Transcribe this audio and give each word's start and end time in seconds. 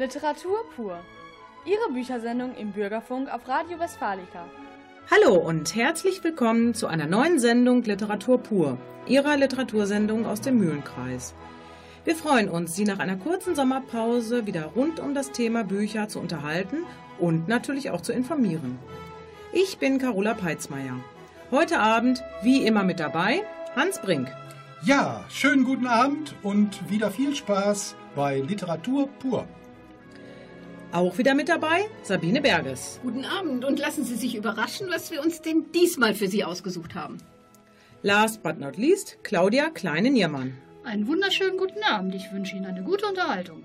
Literatur 0.00 0.64
pur. 0.74 0.98
Ihre 1.66 1.92
Büchersendung 1.92 2.54
im 2.56 2.72
Bürgerfunk 2.72 3.30
auf 3.30 3.46
Radio 3.46 3.78
Westfalica. 3.78 4.46
Hallo 5.10 5.34
und 5.34 5.74
herzlich 5.74 6.24
willkommen 6.24 6.72
zu 6.72 6.86
einer 6.86 7.04
neuen 7.04 7.38
Sendung 7.38 7.82
Literatur 7.82 8.38
pur, 8.38 8.78
Ihrer 9.06 9.36
Literatursendung 9.36 10.24
aus 10.24 10.40
dem 10.40 10.56
Mühlenkreis. 10.56 11.34
Wir 12.06 12.16
freuen 12.16 12.48
uns, 12.48 12.74
Sie 12.74 12.84
nach 12.84 12.98
einer 12.98 13.18
kurzen 13.18 13.54
Sommerpause 13.54 14.46
wieder 14.46 14.72
rund 14.74 15.00
um 15.00 15.12
das 15.12 15.32
Thema 15.32 15.64
Bücher 15.64 16.08
zu 16.08 16.18
unterhalten 16.18 16.78
und 17.18 17.46
natürlich 17.46 17.90
auch 17.90 18.00
zu 18.00 18.14
informieren. 18.14 18.78
Ich 19.52 19.76
bin 19.76 19.98
Carola 19.98 20.32
Peitzmeier. 20.32 20.96
Heute 21.50 21.78
Abend, 21.78 22.24
wie 22.42 22.64
immer 22.64 22.84
mit 22.84 23.00
dabei, 23.00 23.42
Hans 23.76 24.00
Brink. 24.00 24.28
Ja, 24.82 25.26
schönen 25.28 25.64
guten 25.64 25.86
Abend 25.86 26.34
und 26.42 26.88
wieder 26.88 27.10
viel 27.10 27.36
Spaß 27.36 27.96
bei 28.16 28.38
Literatur 28.40 29.06
pur. 29.18 29.46
Auch 30.92 31.18
wieder 31.18 31.34
mit 31.34 31.48
dabei 31.48 31.88
Sabine 32.02 32.40
Berges. 32.40 32.98
Guten 33.02 33.24
Abend 33.24 33.64
und 33.64 33.78
lassen 33.78 34.04
Sie 34.04 34.16
sich 34.16 34.34
überraschen, 34.34 34.88
was 34.90 35.12
wir 35.12 35.22
uns 35.22 35.40
denn 35.40 35.66
diesmal 35.72 36.14
für 36.14 36.26
Sie 36.26 36.42
ausgesucht 36.42 36.96
haben. 36.96 37.18
Last 38.02 38.42
but 38.42 38.58
not 38.58 38.76
least 38.76 39.18
Claudia 39.22 39.70
Kleine-Niermann. 39.70 40.56
Einen 40.82 41.06
wunderschönen 41.06 41.58
guten 41.58 41.82
Abend. 41.84 42.16
Ich 42.16 42.32
wünsche 42.32 42.56
Ihnen 42.56 42.66
eine 42.66 42.82
gute 42.82 43.06
Unterhaltung. 43.06 43.62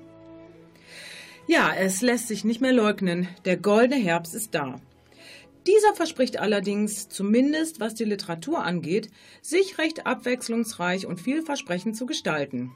Ja, 1.48 1.74
es 1.76 2.02
lässt 2.02 2.28
sich 2.28 2.44
nicht 2.44 2.62
mehr 2.62 2.74
leugnen. 2.74 3.28
Der 3.46 3.58
goldene 3.58 3.96
Herbst 3.96 4.36
ist 4.36 4.54
da. 4.54 4.80
Dieser 5.66 5.96
verspricht 5.96 6.38
allerdings, 6.38 7.10
zumindest 7.10 7.80
was 7.80 7.96
die 7.96 8.04
Literatur 8.04 8.64
angeht, 8.64 9.10
sich 9.42 9.80
recht 9.80 10.06
abwechslungsreich 10.06 11.08
und 11.08 11.20
vielversprechend 11.20 11.98
zu 11.98 12.06
gestalten. 12.06 12.72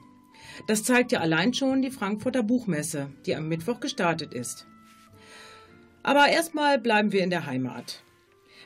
Das 0.66 0.84
zeigt 0.84 1.12
ja 1.12 1.20
allein 1.20 1.54
schon 1.54 1.82
die 1.82 1.90
Frankfurter 1.90 2.42
Buchmesse, 2.42 3.10
die 3.26 3.34
am 3.34 3.48
Mittwoch 3.48 3.80
gestartet 3.80 4.34
ist. 4.34 4.66
Aber 6.02 6.28
erstmal 6.28 6.78
bleiben 6.78 7.12
wir 7.12 7.22
in 7.22 7.30
der 7.30 7.46
Heimat. 7.46 8.02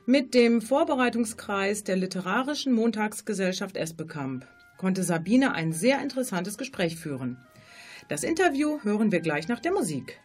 Mit 0.06 0.34
dem 0.34 0.60
Vorbereitungskreis 0.60 1.82
der 1.84 1.96
Literarischen 1.96 2.72
Montagsgesellschaft 2.72 3.76
Esbekamp 3.76 4.46
konnte 4.76 5.02
Sabine 5.02 5.54
ein 5.54 5.72
sehr 5.72 6.02
interessantes 6.02 6.58
Gespräch 6.58 6.96
führen. 6.96 7.38
Das 8.08 8.22
Interview 8.22 8.80
hören 8.82 9.12
wir 9.12 9.20
gleich 9.20 9.48
nach 9.48 9.60
der 9.60 9.72
Musik. 9.72 10.20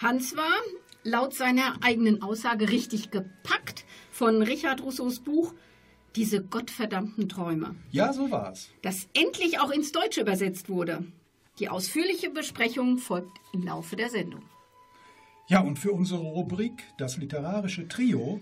Hans 0.00 0.36
war 0.36 0.60
laut 1.04 1.34
seiner 1.34 1.76
eigenen 1.82 2.22
Aussage 2.22 2.70
richtig 2.70 3.10
gepackt 3.10 3.84
von 4.10 4.42
Richard 4.42 4.82
Rousseaus 4.82 5.20
Buch 5.20 5.54
Diese 6.16 6.42
gottverdammten 6.42 7.28
Träume. 7.28 7.74
Ja, 7.90 8.12
so 8.12 8.30
war's. 8.30 8.68
Das 8.82 9.08
endlich 9.14 9.60
auch 9.60 9.70
ins 9.70 9.92
Deutsche 9.92 10.20
übersetzt 10.20 10.68
wurde. 10.68 11.04
Die 11.58 11.68
ausführliche 11.68 12.30
Besprechung 12.30 12.98
folgt 12.98 13.38
im 13.52 13.62
Laufe 13.62 13.96
der 13.96 14.10
Sendung. 14.10 14.42
Ja, 15.48 15.60
und 15.60 15.78
für 15.78 15.92
unsere 15.92 16.22
Rubrik 16.22 16.82
Das 16.98 17.16
literarische 17.16 17.88
Trio 17.88 18.40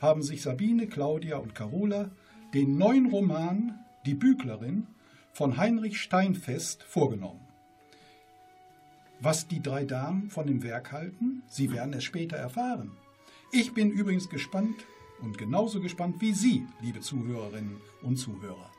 haben 0.00 0.22
sich 0.22 0.42
Sabine, 0.42 0.86
Claudia 0.88 1.38
und 1.38 1.54
Carola 1.54 2.10
den 2.54 2.76
neuen 2.76 3.06
Roman 3.06 3.78
Die 4.04 4.14
Büglerin 4.14 4.86
von 5.32 5.56
Heinrich 5.56 6.00
Steinfest 6.00 6.82
vorgenommen. 6.82 7.40
Was 9.20 9.46
die 9.46 9.62
drei 9.62 9.84
Damen 9.84 10.30
von 10.30 10.46
dem 10.46 10.62
Werk 10.64 10.90
halten, 10.90 11.42
Sie 11.48 11.72
werden 11.72 11.94
es 11.94 12.02
später 12.04 12.36
erfahren. 12.36 12.90
Ich 13.52 13.72
bin 13.72 13.90
übrigens 13.90 14.28
gespannt 14.28 14.84
und 15.22 15.38
genauso 15.38 15.80
gespannt 15.80 16.16
wie 16.20 16.32
Sie, 16.32 16.66
liebe 16.80 17.00
Zuhörerinnen 17.00 17.80
und 18.02 18.16
Zuhörer. 18.16 18.70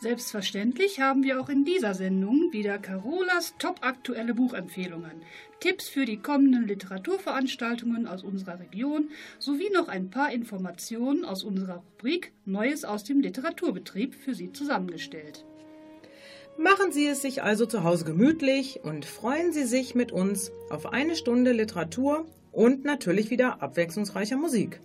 Selbstverständlich 0.00 1.00
haben 1.00 1.24
wir 1.24 1.38
auch 1.42 1.50
in 1.50 1.66
dieser 1.66 1.92
Sendung 1.92 2.52
wieder 2.52 2.78
Carolas 2.78 3.54
topaktuelle 3.58 4.32
Buchempfehlungen, 4.32 5.22
Tipps 5.60 5.90
für 5.90 6.06
die 6.06 6.16
kommenden 6.16 6.66
Literaturveranstaltungen 6.66 8.06
aus 8.06 8.22
unserer 8.22 8.60
Region 8.60 9.10
sowie 9.38 9.68
noch 9.70 9.88
ein 9.88 10.08
paar 10.08 10.32
Informationen 10.32 11.26
aus 11.26 11.44
unserer 11.44 11.82
Rubrik 11.84 12.32
Neues 12.46 12.86
aus 12.86 13.04
dem 13.04 13.20
Literaturbetrieb 13.20 14.14
für 14.14 14.34
Sie 14.34 14.52
zusammengestellt. 14.52 15.44
Machen 16.56 16.92
Sie 16.92 17.06
es 17.06 17.20
sich 17.20 17.42
also 17.42 17.66
zu 17.66 17.84
Hause 17.84 18.06
gemütlich 18.06 18.80
und 18.82 19.04
freuen 19.04 19.52
Sie 19.52 19.64
sich 19.64 19.94
mit 19.94 20.12
uns 20.12 20.50
auf 20.70 20.94
eine 20.94 21.14
Stunde 21.14 21.52
Literatur 21.52 22.26
und 22.52 22.84
natürlich 22.84 23.30
wieder 23.30 23.62
abwechslungsreicher 23.62 24.38
Musik. 24.38 24.80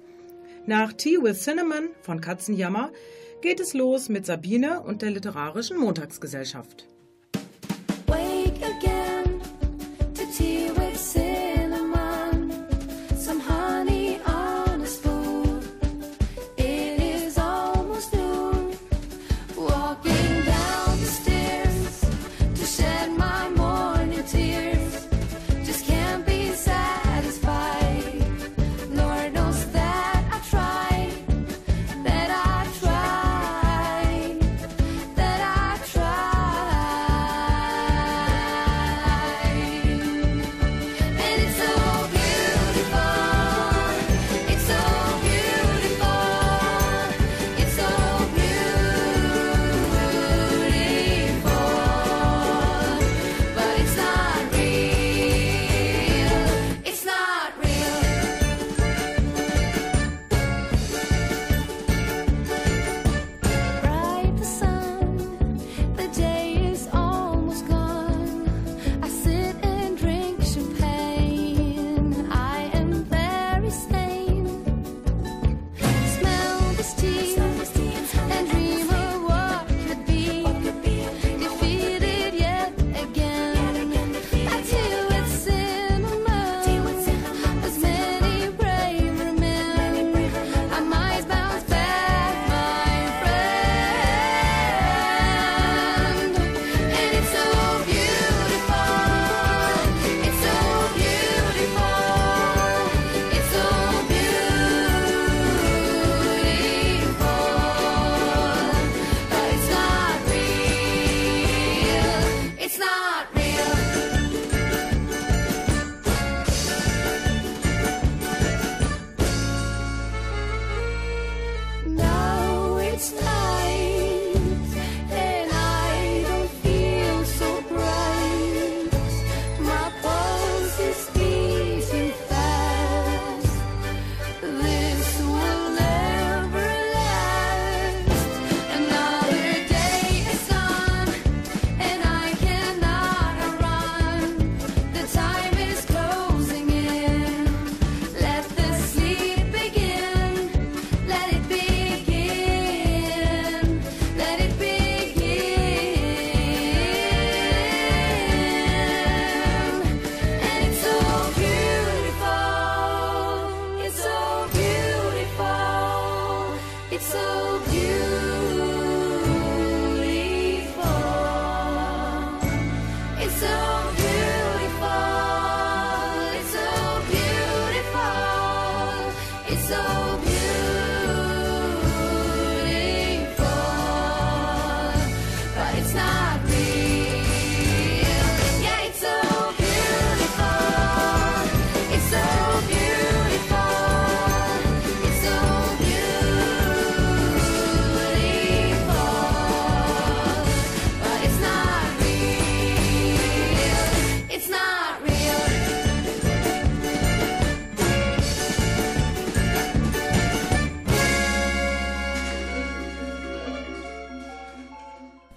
Nach 0.68 0.94
Tea 0.94 1.18
with 1.22 1.44
Cinnamon 1.44 1.90
von 2.02 2.22
Katzenjammer 2.22 2.92
geht 3.42 3.60
es 3.60 3.76
los 3.76 4.10
mit 4.10 4.26
Sabine 4.26 4.82
und 4.82 5.04
der 5.04 5.12
Literarischen 5.12 5.78
Montagsgesellschaft. 5.78 6.88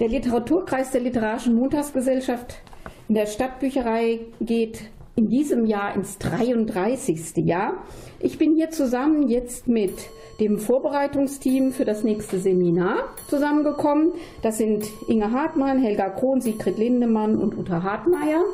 Der 0.08 0.20
Literaturkreis 0.20 0.90
der 0.90 1.02
Literarischen 1.02 1.55
Montagsgesellschaft 1.55 2.62
in 3.10 3.14
der 3.14 3.26
Stadtbücherei 3.26 4.20
geht 4.40 4.81
in 5.16 5.28
diesem 5.28 5.66
Jahr 5.66 5.94
ins 5.94 6.16
33. 6.16 7.37
Jahr. 7.44 7.75
Ich 8.19 8.38
bin 8.38 8.55
hier 8.55 8.70
zusammen 8.70 9.28
jetzt 9.28 9.69
mit 9.69 9.93
dem 10.40 10.58
Vorbereitungsteam 10.58 11.72
für 11.72 11.84
das 11.84 12.05
nächste 12.05 12.38
Seminar 12.38 13.14
zusammengekommen. 13.28 14.12
Das 14.40 14.56
sind 14.56 14.87
Inge 15.08 15.31
Hartmann, 15.31 15.78
Helga 15.78 16.08
Krohn, 16.08 16.40
Sigrid 16.40 16.78
Lindemann 16.78 17.37
und 17.37 17.58
Uta 17.58 17.82
Hartmeier. 17.82 18.44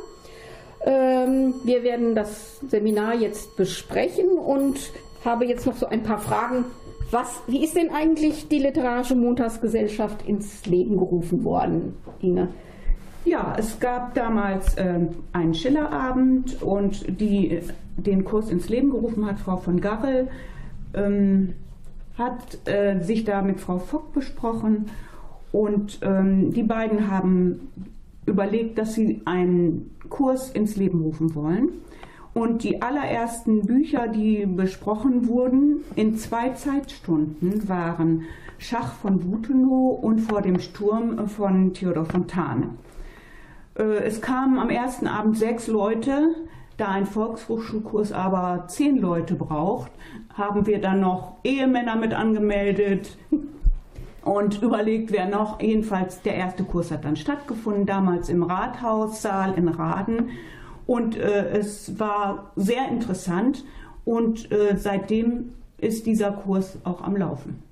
Ähm, 0.85 1.55
wir 1.63 1.85
werden 1.85 2.17
das 2.17 2.59
Seminar 2.69 3.15
jetzt 3.15 3.55
besprechen 3.57 4.31
und 4.31 4.91
habe 5.25 5.45
jetzt 5.45 5.67
noch 5.67 5.77
so 5.77 5.87
ein 5.87 6.03
paar 6.03 6.19
Fragen. 6.19 6.65
Was, 7.15 7.43
wie 7.47 7.63
ist 7.63 7.77
denn 7.77 7.91
eigentlich 7.91 8.49
die 8.49 8.59
Literarische 8.59 9.15
Montagsgesellschaft 9.15 10.27
ins 10.27 10.67
Leben 10.67 10.97
gerufen 10.97 11.45
worden, 11.45 11.95
Inge? 12.21 12.49
Ja, 13.25 13.55
es 13.57 13.79
gab 13.79 14.15
damals 14.15 14.75
ähm, 14.79 15.11
einen 15.33 15.55
Schillerabend 15.55 16.61
und 16.61 17.21
die 17.21 17.61
den 17.97 18.25
Kurs 18.25 18.51
ins 18.51 18.69
Leben 18.69 18.91
gerufen 18.91 19.27
hat, 19.27 19.39
Frau 19.39 19.59
von 19.59 19.81
Garrel, 19.81 20.27
ähm, 20.93 21.55
hat 22.19 22.59
äh, 22.67 23.01
sich 23.01 23.23
da 23.23 23.43
mit 23.43 23.61
Frau 23.61 23.79
Fock 23.79 24.13
besprochen 24.13 24.87
und 25.53 26.01
ähm, 26.03 26.53
die 26.53 26.65
beiden 26.65 27.13
haben 27.13 27.71
überlegt, 28.27 28.77
dass 28.77 28.95
sie 28.95 29.23
einen 29.25 29.95
Kurs 30.09 30.51
ins 30.51 30.75
Leben 30.75 31.01
rufen 31.03 31.37
wollen. 31.37 31.69
Und 32.35 32.65
die 32.65 32.83
allerersten 32.83 33.63
Bücher, 33.63 34.09
die 34.09 34.45
besprochen 34.45 35.29
wurden, 35.29 35.85
in 35.95 36.17
zwei 36.17 36.51
Zeitstunden 36.51 37.69
waren 37.69 38.25
Schach 38.59 38.95
von 38.95 39.25
Wutenow 39.25 40.03
und 40.03 40.21
Vor 40.21 40.43
dem 40.43 40.59
Sturm 40.59 41.29
von 41.29 41.73
Theodor 41.75 42.05
Fontane. 42.07 42.71
Äh, 43.79 44.05
Es 44.05 44.21
kamen 44.21 44.59
am 44.59 44.69
ersten 44.69 45.07
Abend 45.07 45.39
sechs 45.39 45.69
Leute. 45.69 46.35
Da 46.77 46.89
ein 46.89 47.07
Volkshochschulkurs 47.07 48.11
aber 48.11 48.65
zehn 48.67 48.97
Leute 48.99 49.37
braucht, 49.37 49.93
haben 50.33 50.67
wir 50.67 50.81
dann 50.81 50.99
noch 50.99 51.37
Ehemänner 51.45 51.95
mit 51.95 52.13
angemeldet 52.13 53.17
und 54.25 54.61
überlegt, 54.61 55.13
wer 55.13 55.29
noch. 55.29 55.61
Jedenfalls 55.61 56.21
der 56.23 56.35
erste 56.35 56.65
Kurs 56.65 56.91
hat 56.91 57.05
dann 57.05 57.15
stattgefunden, 57.15 57.87
damals 57.87 58.29
im 58.29 58.43
Rathaussaal 58.43 59.55
in 59.55 59.69
Raden. 59.69 60.31
Und 60.87 61.17
äh, 61.17 61.49
es 61.59 61.99
war 61.99 62.53
sehr 62.57 62.89
interessant 62.89 63.65
und 64.05 64.51
äh, 64.53 64.77
seitdem 64.77 65.55
ist 65.79 66.07
dieser 66.07 66.33
Kurs 66.33 66.79
auch 66.85 67.03
am 67.03 67.17
Laufen. 67.17 67.63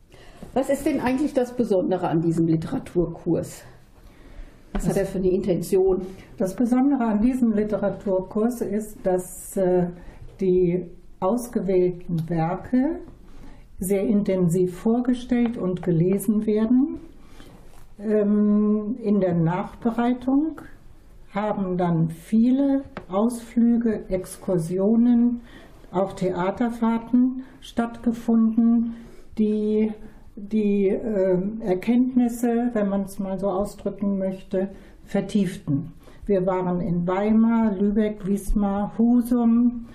Was 0.55 0.69
ist 0.69 0.85
denn 0.87 1.01
eigentlich 1.01 1.35
das 1.35 1.55
Besondere 1.55 2.09
an 2.09 2.21
diesem 2.21 2.47
Literaturkurs? 2.47 3.63
Was 4.73 4.89
hat 4.89 4.97
er 4.97 5.07
für 5.07 5.19
eine 5.19 5.31
Intention? 5.31 6.03
Das 6.39 6.57
Besondere 6.57 7.05
an 7.05 7.21
diesem 7.21 7.53
Literaturkurs 7.53 8.63
ist, 8.63 8.97
dass 9.05 9.57
äh, 9.57 9.87
die 10.41 10.87
ausgewählten 11.21 12.29
Werke 12.29 13.01
sehr 13.79 14.03
intensiv 14.03 14.79
vorgestellt 14.79 15.57
und 15.57 15.83
gelesen 15.83 16.47
werden. 16.47 17.01
Ähm, 17.99 18.97
in 19.03 19.21
der 19.21 19.35
Nachbereitung 19.35 20.61
haben 21.35 21.77
dann 21.77 22.11
viele 22.11 22.85
Ausflüge, 23.11 24.09
Exkursionen, 24.09 25.41
auch 25.91 26.13
Theaterfahrten 26.13 27.45
stattgefunden, 27.61 28.95
die 29.39 29.93
die 30.35 30.89
äh, 30.89 31.39
Erkenntnisse, 31.61 32.71
wenn 32.73 32.89
man 32.89 33.03
es 33.03 33.19
mal 33.19 33.39
so 33.39 33.51
ausdrücken 33.51 34.19
möchte, 34.19 34.71
vertieften. 35.05 35.93
Wir 36.25 36.47
waren 36.47 36.81
in 36.81 37.07
Weimar, 37.07 37.73
Lübeck, 37.73 38.27
Wismar, 38.27 38.93
Husum, 38.97 39.87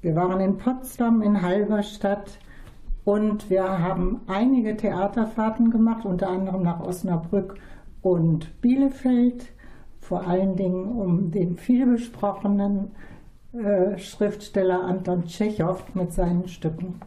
wir 0.00 0.14
waren 0.14 0.40
in 0.40 0.56
Potsdam, 0.56 1.22
in 1.22 1.42
Halberstadt. 1.42 2.38
Und 3.04 3.50
wir 3.50 3.78
haben 3.80 4.20
einige 4.26 4.76
Theaterfahrten 4.76 5.70
gemacht, 5.70 6.04
unter 6.04 6.28
anderem 6.28 6.62
nach 6.62 6.80
Osnabrück 6.80 7.54
und 8.02 8.60
Bielefeld, 8.60 9.52
vor 10.08 10.26
allen 10.26 10.54
Dingen 10.54 10.84
um 10.84 11.32
den 11.32 11.56
vielbesprochenen 11.56 12.92
äh, 13.52 13.98
Schriftsteller 13.98 14.84
Anton 14.84 15.26
Tschechow 15.26 15.82
mit 15.94 16.12
seinen 16.12 16.46
Stücken 16.46 17.00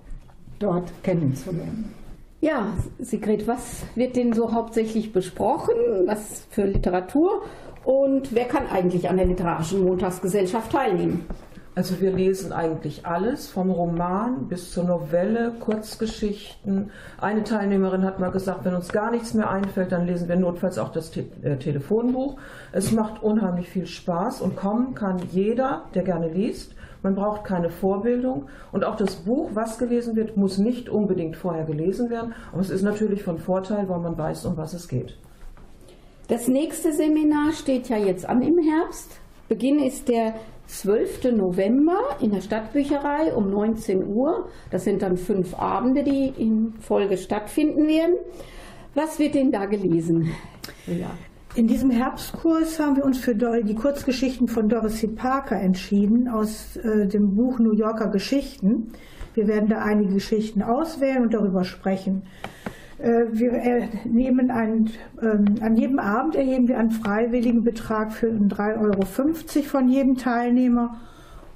dort 0.60 0.92
kennenzulernen. 1.04 1.94
Ja, 2.42 2.74
Sigrid, 3.00 3.48
was 3.48 3.86
wird 3.96 4.16
denn 4.16 4.34
so 4.34 4.52
hauptsächlich 4.52 5.14
besprochen? 5.14 5.76
Was 6.06 6.46
für 6.50 6.66
Literatur? 6.66 7.44
Und 7.86 8.36
wer 8.36 8.46
kann 8.46 8.68
eigentlich 8.68 9.10
an 9.10 9.18
der 9.18 9.26
Literarischen 9.26 9.84
Montagsgesellschaft 9.86 10.72
teilnehmen? 10.72 11.26
Also 11.76 12.02
wir 12.02 12.12
lesen 12.12 12.52
eigentlich 12.52 13.06
alles, 13.06 13.48
vom 13.48 13.70
Roman 13.70 14.48
bis 14.48 14.72
zur 14.72 14.84
Novelle, 14.84 15.54
Kurzgeschichten. 15.60 16.92
Eine 17.22 17.44
Teilnehmerin 17.44 18.04
hat 18.04 18.20
mal 18.20 18.32
gesagt, 18.32 18.66
wenn 18.66 18.74
uns 18.74 18.90
gar 18.90 19.12
nichts 19.12 19.34
mehr 19.34 19.50
einfällt, 19.50 19.92
dann 19.92 20.06
lesen 20.06 20.28
wir 20.28 20.36
notfalls 20.36 20.78
auch 20.78 20.92
das 20.92 21.12
Te 21.12 21.26
äh, 21.44 21.58
Telefonbuch. 21.58 22.38
Es 22.72 22.92
macht 22.92 23.22
unheimlich 23.24 23.70
viel 23.70 23.86
Spaß 23.86 24.42
und 24.42 24.56
kommen 24.56 24.96
kann 24.96 25.20
jeder, 25.32 25.84
der 25.94 26.04
gerne 26.04 26.28
liest. 26.28 26.74
Man 27.02 27.16
braucht 27.16 27.46
keine 27.46 27.70
Vorbildung 27.70 28.50
und 28.74 28.84
auch 28.84 28.98
das 28.98 29.16
Buch, 29.16 29.52
was 29.54 29.78
gelesen 29.78 30.18
wird, 30.18 30.36
muss 30.36 30.58
nicht 30.58 30.90
unbedingt 30.90 31.38
vorher 31.38 31.64
gelesen 31.64 32.10
werden. 32.10 32.34
Aber 32.52 32.62
es 32.62 32.70
ist 32.70 32.82
natürlich 32.82 33.24
von 33.24 33.38
Vorteil, 33.38 33.88
weil 33.88 34.00
man 34.00 34.18
weiß, 34.18 34.46
um 34.46 34.58
was 34.58 34.74
es 34.74 34.88
geht. 34.90 35.18
Das 36.28 36.48
nächste 36.48 36.92
Seminar 36.92 37.54
steht 37.54 37.88
ja 37.90 37.98
jetzt 37.98 38.28
an 38.28 38.42
im 38.42 38.58
Herbst. 38.58 39.20
Beginn 39.50 39.80
ist 39.80 40.08
der 40.08 40.36
12. 40.68 41.32
November 41.36 41.98
in 42.22 42.32
der 42.32 42.42
Stadtbücherei 42.42 43.34
um 43.34 43.50
19 43.50 44.06
Uhr. 44.06 44.48
Das 44.70 44.84
sind 44.84 45.02
dann 45.02 45.18
fünf 45.18 45.56
Abende, 45.56 46.04
die 46.04 46.32
in 46.38 46.76
Folge 46.80 47.18
stattfinden 47.18 47.88
werden. 47.88 48.14
Was 48.94 49.18
wird 49.18 49.34
denn 49.34 49.52
da 49.52 49.66
gelesen? 49.66 50.32
Ja. 50.86 51.10
In 51.56 51.66
diesem 51.66 51.90
Herbstkurs 51.90 52.80
haben 52.80 52.98
wir 52.98 53.04
uns 53.04 53.18
für 53.18 53.34
die 53.34 53.74
Kurzgeschichten 53.74 54.48
von 54.48 54.70
Dorothy 54.70 55.08
Parker 55.08 55.60
entschieden 55.60 56.28
aus 56.28 56.78
äh, 56.78 57.08
dem 57.08 57.36
Buch 57.36 57.58
New 57.58 57.74
Yorker 57.74 58.10
Geschichten. 58.10 58.92
Wir 59.34 59.48
werden 59.48 59.68
da 59.68 59.80
einige 59.80 60.14
Geschichten 60.14 60.62
auswählen 60.62 61.24
und 61.24 61.34
darüber 61.34 61.64
sprechen. 61.64 62.22
Äh, 63.00 63.28
wir 63.32 63.54
äh, 63.54 63.88
nehmen 64.04 64.52
einen, 64.52 64.92
ähm, 65.22 65.56
an 65.62 65.78
jedem 65.78 66.00
Abend 66.00 66.36
erheben 66.36 66.68
wir 66.68 66.78
einen 66.78 66.92
freiwilligen 66.92 67.64
Betrag 67.64 68.12
für 68.12 68.28
3,50 68.28 68.78
Euro 68.82 69.64
von 69.64 69.88
jedem 69.88 70.18
Teilnehmer 70.18 70.98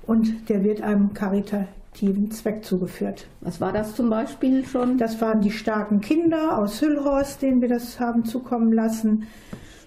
und 0.08 0.50
der 0.50 0.64
wird 0.64 0.82
einem 0.82 1.14
karitativen 1.14 2.32
Zweck 2.32 2.64
zugeführt. 2.64 3.28
Was 3.42 3.60
war 3.60 3.74
das 3.74 3.96
zum 3.96 4.10
Beispiel 4.10 4.66
schon? 4.66 4.98
Das 4.98 5.20
waren 5.22 5.42
die 5.42 5.52
starken 5.52 6.00
Kinder 6.00 6.58
aus 6.58 6.82
Hüllhorst, 6.82 7.42
denen 7.42 7.62
wir 7.62 7.70
das 7.70 8.00
haben 8.00 8.24
zukommen 8.24 8.72
lassen. 8.72 9.28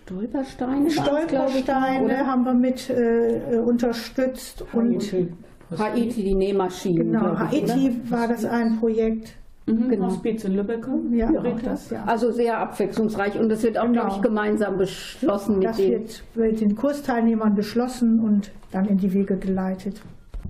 Stolpersteine? 0.05 0.89
ich, 0.89 0.95
Stolpersteine 0.95 2.27
haben 2.27 2.45
wir 2.45 2.55
mit 2.55 2.91
äh, 2.91 3.57
unterstützt 3.57 4.63
Haiti. 4.73 5.33
Haiti, 5.77 6.23
die 6.23 6.35
Nähmaschinen. 6.35 7.09
und 7.09 7.13
genau, 7.13 7.39
Haiti 7.39 7.99
war 8.11 8.29
das 8.29 8.45
ein 8.45 8.79
Projekt. 8.79 9.37
Mhm, 9.67 9.89
genau. 9.89 10.07
Hospiz 10.07 10.45
in 10.45 10.55
Lübeck. 10.55 10.87
Ja, 11.13 11.31
Ja, 11.31 11.41
auch 11.41 11.61
das, 11.61 11.91
ja. 11.91 12.05
Also 12.07 12.31
sehr 12.31 12.59
abwechslungsreich 12.59 13.39
und 13.39 13.49
das 13.49 13.63
wird 13.65 13.77
auch, 13.79 13.83
Genau. 13.87 14.03
glaube 14.03 14.17
ich, 14.17 14.23
gemeinsam 14.23 14.79
beschlossen 14.79 15.59
mit 15.59 15.69
Das 15.69 15.77
den. 15.77 15.91
wird 15.93 16.23
mit 16.35 16.61
den 16.61 16.77
Kursteilnehmern 16.77 17.55
beschlossen 17.55 18.21
und 18.21 18.53
dann 18.71 18.87
in 18.87 18.99
die 18.99 19.13
Wege 19.13 19.37
geleitet. 19.37 20.01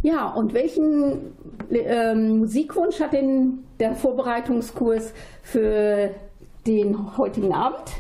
Ja, 0.03 0.29
und 0.29 0.53
welchen 0.53 1.33
ähm, 1.71 2.39
Musikwunsch 2.41 3.01
hat 3.01 3.15
denn 3.15 3.61
der 3.81 3.95
Vorbereitungskurs 3.95 5.15
für 5.43 6.11
den 6.67 7.17
heutigen 7.17 7.55
Abend? 7.55 7.91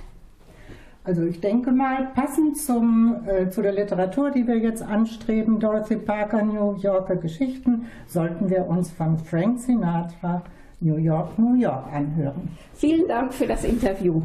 Also 1.05 1.23
ich 1.23 1.41
denke 1.41 1.71
mal, 1.71 2.09
passend 2.15 2.59
zum, 2.59 3.17
äh, 3.27 3.49
zu 3.49 3.63
der 3.63 3.73
Literatur, 3.73 4.31
die 4.33 4.47
wir 4.47 4.59
jetzt 4.59 4.83
anstreben, 4.83 5.61
Dorothy 5.61 5.97
Parker, 5.97 6.43
New 6.43 6.75
Yorker 6.75 7.15
Geschichten, 7.17 7.87
sollten 8.07 8.51
wir 8.51 8.67
uns 8.67 8.91
von 8.91 9.17
Frank 9.17 9.61
Sinatra 9.61 10.43
New 10.81 10.97
York, 10.97 11.39
New 11.39 11.55
York 11.55 11.93
anhören. 11.93 12.57
Vielen 12.75 13.09
Dank 13.09 13.33
für 13.33 13.47
das 13.47 13.65
Interview. 13.65 14.23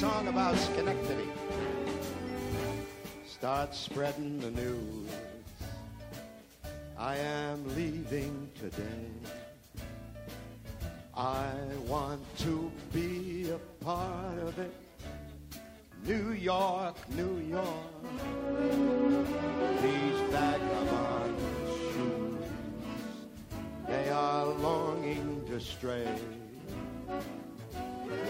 song 0.00 0.28
about 0.28 0.56
Schenectady. 0.56 1.28
Start 3.26 3.74
spreading 3.74 4.40
the 4.40 4.50
news. 4.50 5.10
I 6.96 7.16
am 7.16 7.76
leaving 7.76 8.48
today. 8.58 9.39
I 11.20 11.52
want 11.86 12.22
to 12.38 12.72
be 12.94 13.50
a 13.50 13.58
part 13.84 14.38
of 14.38 14.58
it. 14.58 14.72
New 16.06 16.32
York, 16.32 16.96
New 17.10 17.36
York. 17.40 17.92
These 19.82 20.20
vagabond 20.32 21.36
shoes, 21.76 22.44
they 23.86 24.08
are 24.08 24.46
longing 24.46 25.44
to 25.48 25.60
stray 25.60 26.08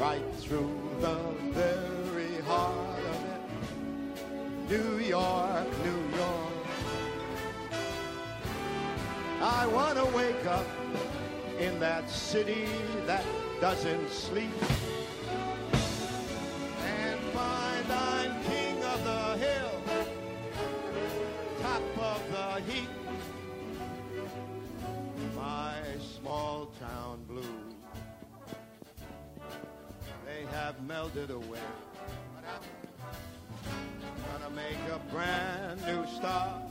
right 0.00 0.35
through 0.38 0.76
the 1.00 1.14
very 1.52 2.40
heart 2.40 2.99
of 3.12 3.25
it. 3.35 4.68
New 4.68 4.99
York, 4.99 5.68
New 5.85 6.18
York. 6.18 6.52
I 9.40 9.66
want 9.68 9.97
to 9.97 10.06
wake 10.06 10.44
up 10.47 10.66
in 11.61 11.79
that 11.79 12.09
city 12.09 12.67
that 13.07 13.25
doesn't 13.61 14.09
sleep 14.11 14.50
and 16.83 17.21
find 17.35 17.93
I'm 17.93 18.43
king 18.45 18.83
of 18.83 19.05
the 19.05 19.37
hill, 19.45 19.83
top 21.61 21.83
of 21.99 22.23
the 22.33 22.73
heap. 22.73 22.88
My 25.37 25.75
small 26.19 26.73
town 26.81 27.25
blues, 27.29 27.75
they 30.25 30.47
have 30.57 30.83
melted 30.87 31.31
away. 31.31 31.59
Gonna 34.33 34.55
make 34.57 34.81
a 34.90 34.99
brand 35.12 35.85
new 35.85 36.07
start 36.17 36.62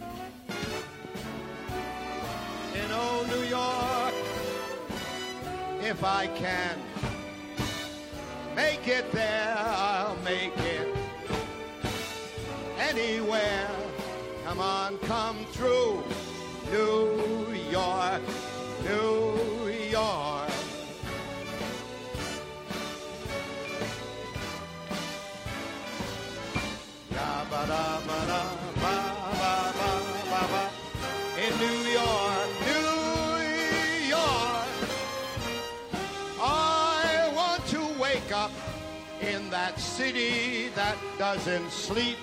in 2.74 2.91
old 2.91 3.27
New 3.27 3.43
York 3.43 4.08
if 5.81 6.03
I 6.03 6.27
can 6.27 6.77
make 8.55 8.88
it 8.88 9.12
there, 9.12 9.55
I'll 9.57 10.17
make 10.17 10.57
it 10.57 10.95
anywhere. 12.79 13.69
Come 14.45 14.59
on, 14.59 14.98
come 15.00 15.45
through 15.51 16.03
New 16.71 17.53
York, 17.71 18.21
New 18.83 19.58
city 40.00 40.70
that 40.75 40.96
doesn't 41.18 41.70
sleep 41.70 42.18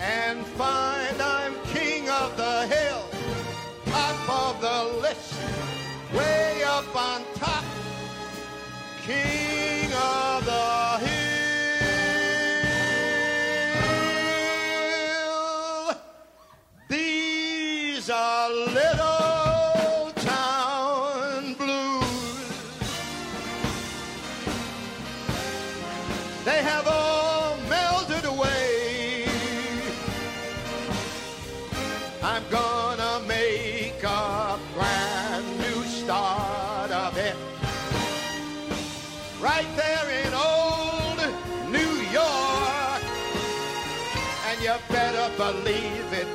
and 0.00 0.46
find 0.56 1.20
I'm 1.20 1.52
king 1.74 2.08
of 2.08 2.34
the 2.38 2.66
hill, 2.74 3.04
top 3.84 4.20
of 4.46 4.54
the 4.62 4.78
list, 5.02 5.34
way 6.14 6.62
up 6.64 6.88
on 6.96 7.20
top, 7.34 7.66
king 9.04 9.92
of 9.92 10.46
the 10.46 11.06
hill. 11.06 11.25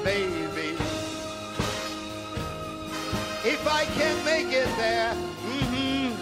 Baby. 0.03 0.75
If 3.43 3.67
I 3.67 3.85
can't 3.97 4.23
make 4.25 4.47
it 4.53 4.69
there, 4.77 5.13
mhm, 5.49 6.15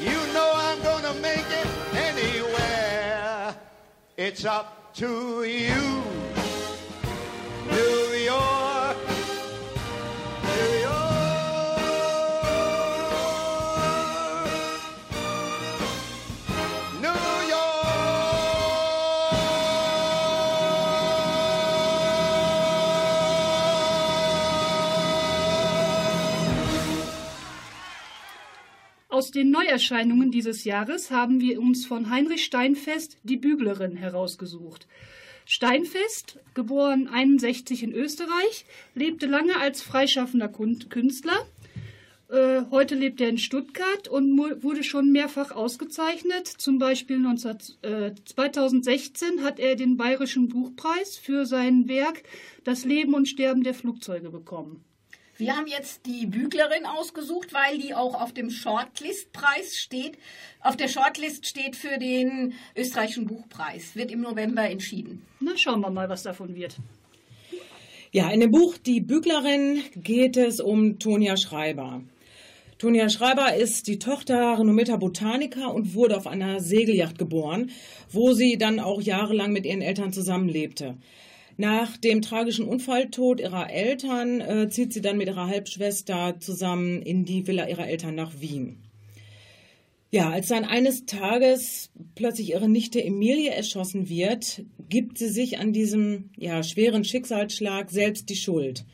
you 0.00 0.32
know 0.32 0.52
I'm 0.54 0.82
gonna 0.82 1.14
make 1.20 1.46
it 1.50 1.68
anywhere. 1.94 3.54
It's 4.16 4.44
up 4.44 4.94
to 4.94 5.44
you, 5.44 6.02
New 7.70 8.03
Den 29.34 29.50
Neuerscheinungen 29.50 30.30
dieses 30.30 30.62
Jahres 30.62 31.10
haben 31.10 31.40
wir 31.40 31.60
uns 31.60 31.86
von 31.86 32.08
Heinrich 32.08 32.44
Steinfest 32.44 33.18
die 33.24 33.36
Büglerin 33.36 33.96
herausgesucht. 33.96 34.86
Steinfest, 35.44 36.38
geboren 36.54 37.08
61 37.08 37.82
in 37.82 37.92
Österreich, 37.92 38.64
lebte 38.94 39.26
lange 39.26 39.58
als 39.58 39.82
freischaffender 39.82 40.48
Künstler. 40.48 41.44
Äh, 42.28 42.62
heute 42.70 42.94
lebt 42.94 43.20
er 43.20 43.28
in 43.28 43.38
Stuttgart 43.38 44.06
und 44.06 44.38
wurde 44.62 44.84
schon 44.84 45.10
mehrfach 45.10 45.50
ausgezeichnet. 45.50 46.46
Zum 46.46 46.78
Beispiel 46.78 47.18
19, 47.18 47.56
äh, 47.82 48.12
2016 48.24 49.42
hat 49.42 49.58
er 49.58 49.74
den 49.74 49.96
Bayerischen 49.96 50.48
Buchpreis 50.48 51.16
für 51.16 51.44
sein 51.44 51.88
Werk 51.88 52.22
Das 52.62 52.84
Leben 52.84 53.14
und 53.14 53.28
Sterben 53.28 53.64
der 53.64 53.74
Flugzeuge 53.74 54.30
bekommen. 54.30 54.84
Wir 55.36 55.56
haben 55.56 55.66
jetzt 55.66 56.06
die 56.06 56.26
Büglerin 56.26 56.86
ausgesucht, 56.86 57.52
weil 57.52 57.78
die 57.78 57.92
auch 57.92 58.20
auf 58.20 58.32
dem 58.32 58.50
Shortlist-Preis 58.50 59.76
steht. 59.76 60.16
Auf 60.60 60.76
der 60.76 60.86
Shortlist 60.86 61.46
steht 61.46 61.74
für 61.74 61.98
den 61.98 62.54
österreichischen 62.76 63.26
Buchpreis. 63.26 63.96
Wird 63.96 64.12
im 64.12 64.20
November 64.20 64.62
entschieden. 64.62 65.22
Na, 65.40 65.56
schauen 65.56 65.80
wir 65.80 65.90
mal, 65.90 66.08
was 66.08 66.22
davon 66.22 66.54
wird. 66.54 66.76
Ja, 68.12 68.30
in 68.30 68.38
dem 68.38 68.52
Buch 68.52 68.78
Die 68.78 69.00
Büglerin 69.00 69.82
geht 69.96 70.36
es 70.36 70.60
um 70.60 71.00
Tonia 71.00 71.36
Schreiber. 71.36 72.04
Tonia 72.78 73.08
Schreiber 73.08 73.56
ist 73.56 73.88
die 73.88 73.98
Tochter 73.98 74.56
renommierter 74.56 74.98
Botaniker 74.98 75.74
und 75.74 75.94
wurde 75.94 76.16
auf 76.16 76.28
einer 76.28 76.60
Segelyacht 76.60 77.18
geboren, 77.18 77.70
wo 78.12 78.32
sie 78.32 78.56
dann 78.56 78.78
auch 78.78 79.02
jahrelang 79.02 79.52
mit 79.52 79.66
ihren 79.66 79.82
Eltern 79.82 80.12
zusammenlebte. 80.12 80.96
Nach 81.56 81.96
dem 81.96 82.20
tragischen 82.20 82.66
Unfalltod 82.66 83.40
ihrer 83.40 83.70
Eltern 83.70 84.40
äh, 84.40 84.68
zieht 84.68 84.92
sie 84.92 85.00
dann 85.00 85.18
mit 85.18 85.28
ihrer 85.28 85.46
Halbschwester 85.46 86.36
zusammen 86.40 87.00
in 87.00 87.24
die 87.24 87.46
Villa 87.46 87.68
ihrer 87.68 87.86
Eltern 87.86 88.16
nach 88.16 88.40
Wien. 88.40 88.78
Ja, 90.10 90.30
als 90.30 90.48
dann 90.48 90.64
eines 90.64 91.06
Tages 91.06 91.90
plötzlich 92.14 92.50
ihre 92.50 92.68
Nichte 92.68 93.02
Emilie 93.02 93.50
erschossen 93.50 94.08
wird, 94.08 94.62
gibt 94.88 95.18
sie 95.18 95.28
sich 95.28 95.58
an 95.58 95.72
diesem 95.72 96.30
ja, 96.36 96.62
schweren 96.62 97.04
Schicksalsschlag 97.04 97.90
selbst 97.90 98.28
die 98.28 98.36
Schuld. 98.36 98.84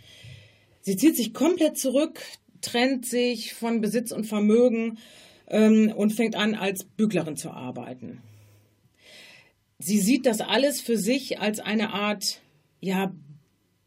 Sie 0.82 0.96
zieht 0.96 1.16
sich 1.16 1.34
komplett 1.34 1.78
zurück, 1.78 2.20
trennt 2.62 3.06
sich 3.06 3.54
von 3.54 3.80
Besitz 3.80 4.12
und 4.12 4.24
Vermögen 4.24 4.98
ähm, 5.48 5.92
und 5.94 6.12
fängt 6.12 6.36
an, 6.36 6.54
als 6.54 6.84
Büglerin 6.84 7.36
zu 7.36 7.50
arbeiten. 7.50 8.22
Sie 9.78 10.00
sieht 10.00 10.26
das 10.26 10.40
alles 10.40 10.80
für 10.80 10.98
sich 10.98 11.38
als 11.38 11.60
eine 11.60 11.92
Art 11.92 12.40
ja, 12.80 13.14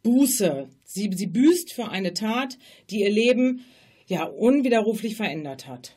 Buße. 0.04 0.68
Sie, 0.84 1.10
sie 1.14 1.28
büßt 1.28 1.74
für 1.74 1.90
eine 1.90 2.14
Tat, 2.14 2.58
die 2.90 3.02
ihr 3.02 3.10
Leben 3.10 3.66
ja 4.06 4.26
unwiderruflich 4.26 5.16
verändert 5.16 5.68
hat. 5.68 5.96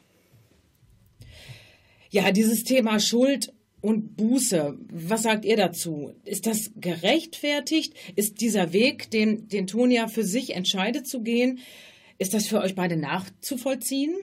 Ja, 2.11 2.31
dieses 2.31 2.65
Thema 2.65 3.01
Schuld 3.01 3.53
und 3.81 4.17
Buße, 4.17 4.79
was 4.91 5.23
sagt 5.23 5.45
ihr 5.45 5.57
dazu? 5.57 6.15
Ist 6.25 6.47
das 6.47 6.71
gerechtfertigt? 6.77 7.95
Ist 8.15 8.41
dieser 8.41 8.73
Weg, 8.73 9.11
den, 9.11 9.49
den 9.49 9.67
Tonia 9.67 10.09
für 10.09 10.25
sich 10.25 10.55
entscheidet 10.55 11.07
zu 11.07 11.21
gehen, 11.23 11.59
ist 12.19 12.33
das 12.33 12.47
für 12.47 12.61
euch 12.61 12.75
beide 12.75 12.97
nachzuvollziehen? 12.97 14.17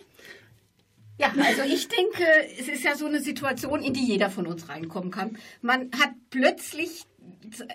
Ja, 1.20 1.32
also 1.38 1.62
ich 1.62 1.88
denke, 1.88 2.24
es 2.60 2.68
ist 2.68 2.84
ja 2.84 2.96
so 2.96 3.06
eine 3.06 3.22
Situation, 3.22 3.84
in 3.84 3.94
die 3.94 4.06
jeder 4.06 4.32
von 4.32 4.48
uns 4.48 4.68
reinkommen 4.68 5.12
kann. 5.12 5.38
Man 5.62 5.92
hat 6.00 6.12
plötzlich, 6.32 7.04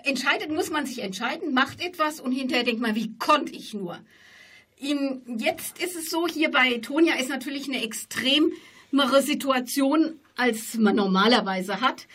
entscheidet, 0.03 0.51
muss 0.51 0.69
man 0.69 0.85
sich 0.85 0.99
entscheiden, 0.99 1.53
macht 1.53 1.81
etwas 1.81 2.19
und 2.19 2.31
hinterher 2.31 2.63
denkt 2.63 2.81
man, 2.81 2.95
wie 2.95 3.13
konnte 3.17 3.53
ich 3.53 3.73
nur? 3.73 3.99
Jetzt 4.79 5.83
ist 5.83 5.95
es 5.95 6.09
so, 6.09 6.27
hier 6.27 6.51
bei 6.51 6.77
Tonia 6.77 7.15
ist 7.15 7.29
natürlich 7.29 7.67
eine 7.67 7.83
extrem 7.83 8.53
angenehmere 8.91 9.21
Situation, 9.21 10.19
als 10.35 10.75
man 10.77 10.95
normalerweise 10.95 11.81
hat. 11.81 12.07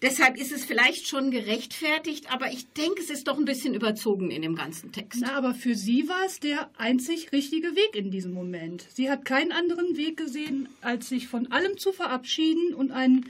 Deshalb 0.00 0.36
ist 0.36 0.52
es 0.52 0.64
vielleicht 0.64 1.08
schon 1.08 1.32
gerechtfertigt, 1.32 2.32
aber 2.32 2.52
ich 2.52 2.68
denke, 2.68 3.02
es 3.02 3.10
ist 3.10 3.26
doch 3.26 3.36
ein 3.36 3.44
bisschen 3.44 3.74
überzogen 3.74 4.30
in 4.30 4.42
dem 4.42 4.54
ganzen 4.54 4.92
Text. 4.92 5.22
Na, 5.22 5.32
aber 5.32 5.54
für 5.54 5.74
sie 5.74 6.08
war 6.08 6.24
es 6.24 6.38
der 6.38 6.70
einzig 6.78 7.32
richtige 7.32 7.74
Weg 7.74 7.96
in 7.96 8.12
diesem 8.12 8.32
Moment. 8.32 8.86
Sie 8.94 9.10
hat 9.10 9.24
keinen 9.24 9.50
anderen 9.50 9.96
Weg 9.96 10.16
gesehen, 10.16 10.68
als 10.82 11.08
sich 11.08 11.26
von 11.26 11.50
allem 11.50 11.78
zu 11.78 11.92
verabschieden 11.92 12.74
und, 12.74 12.92
ein, 12.92 13.26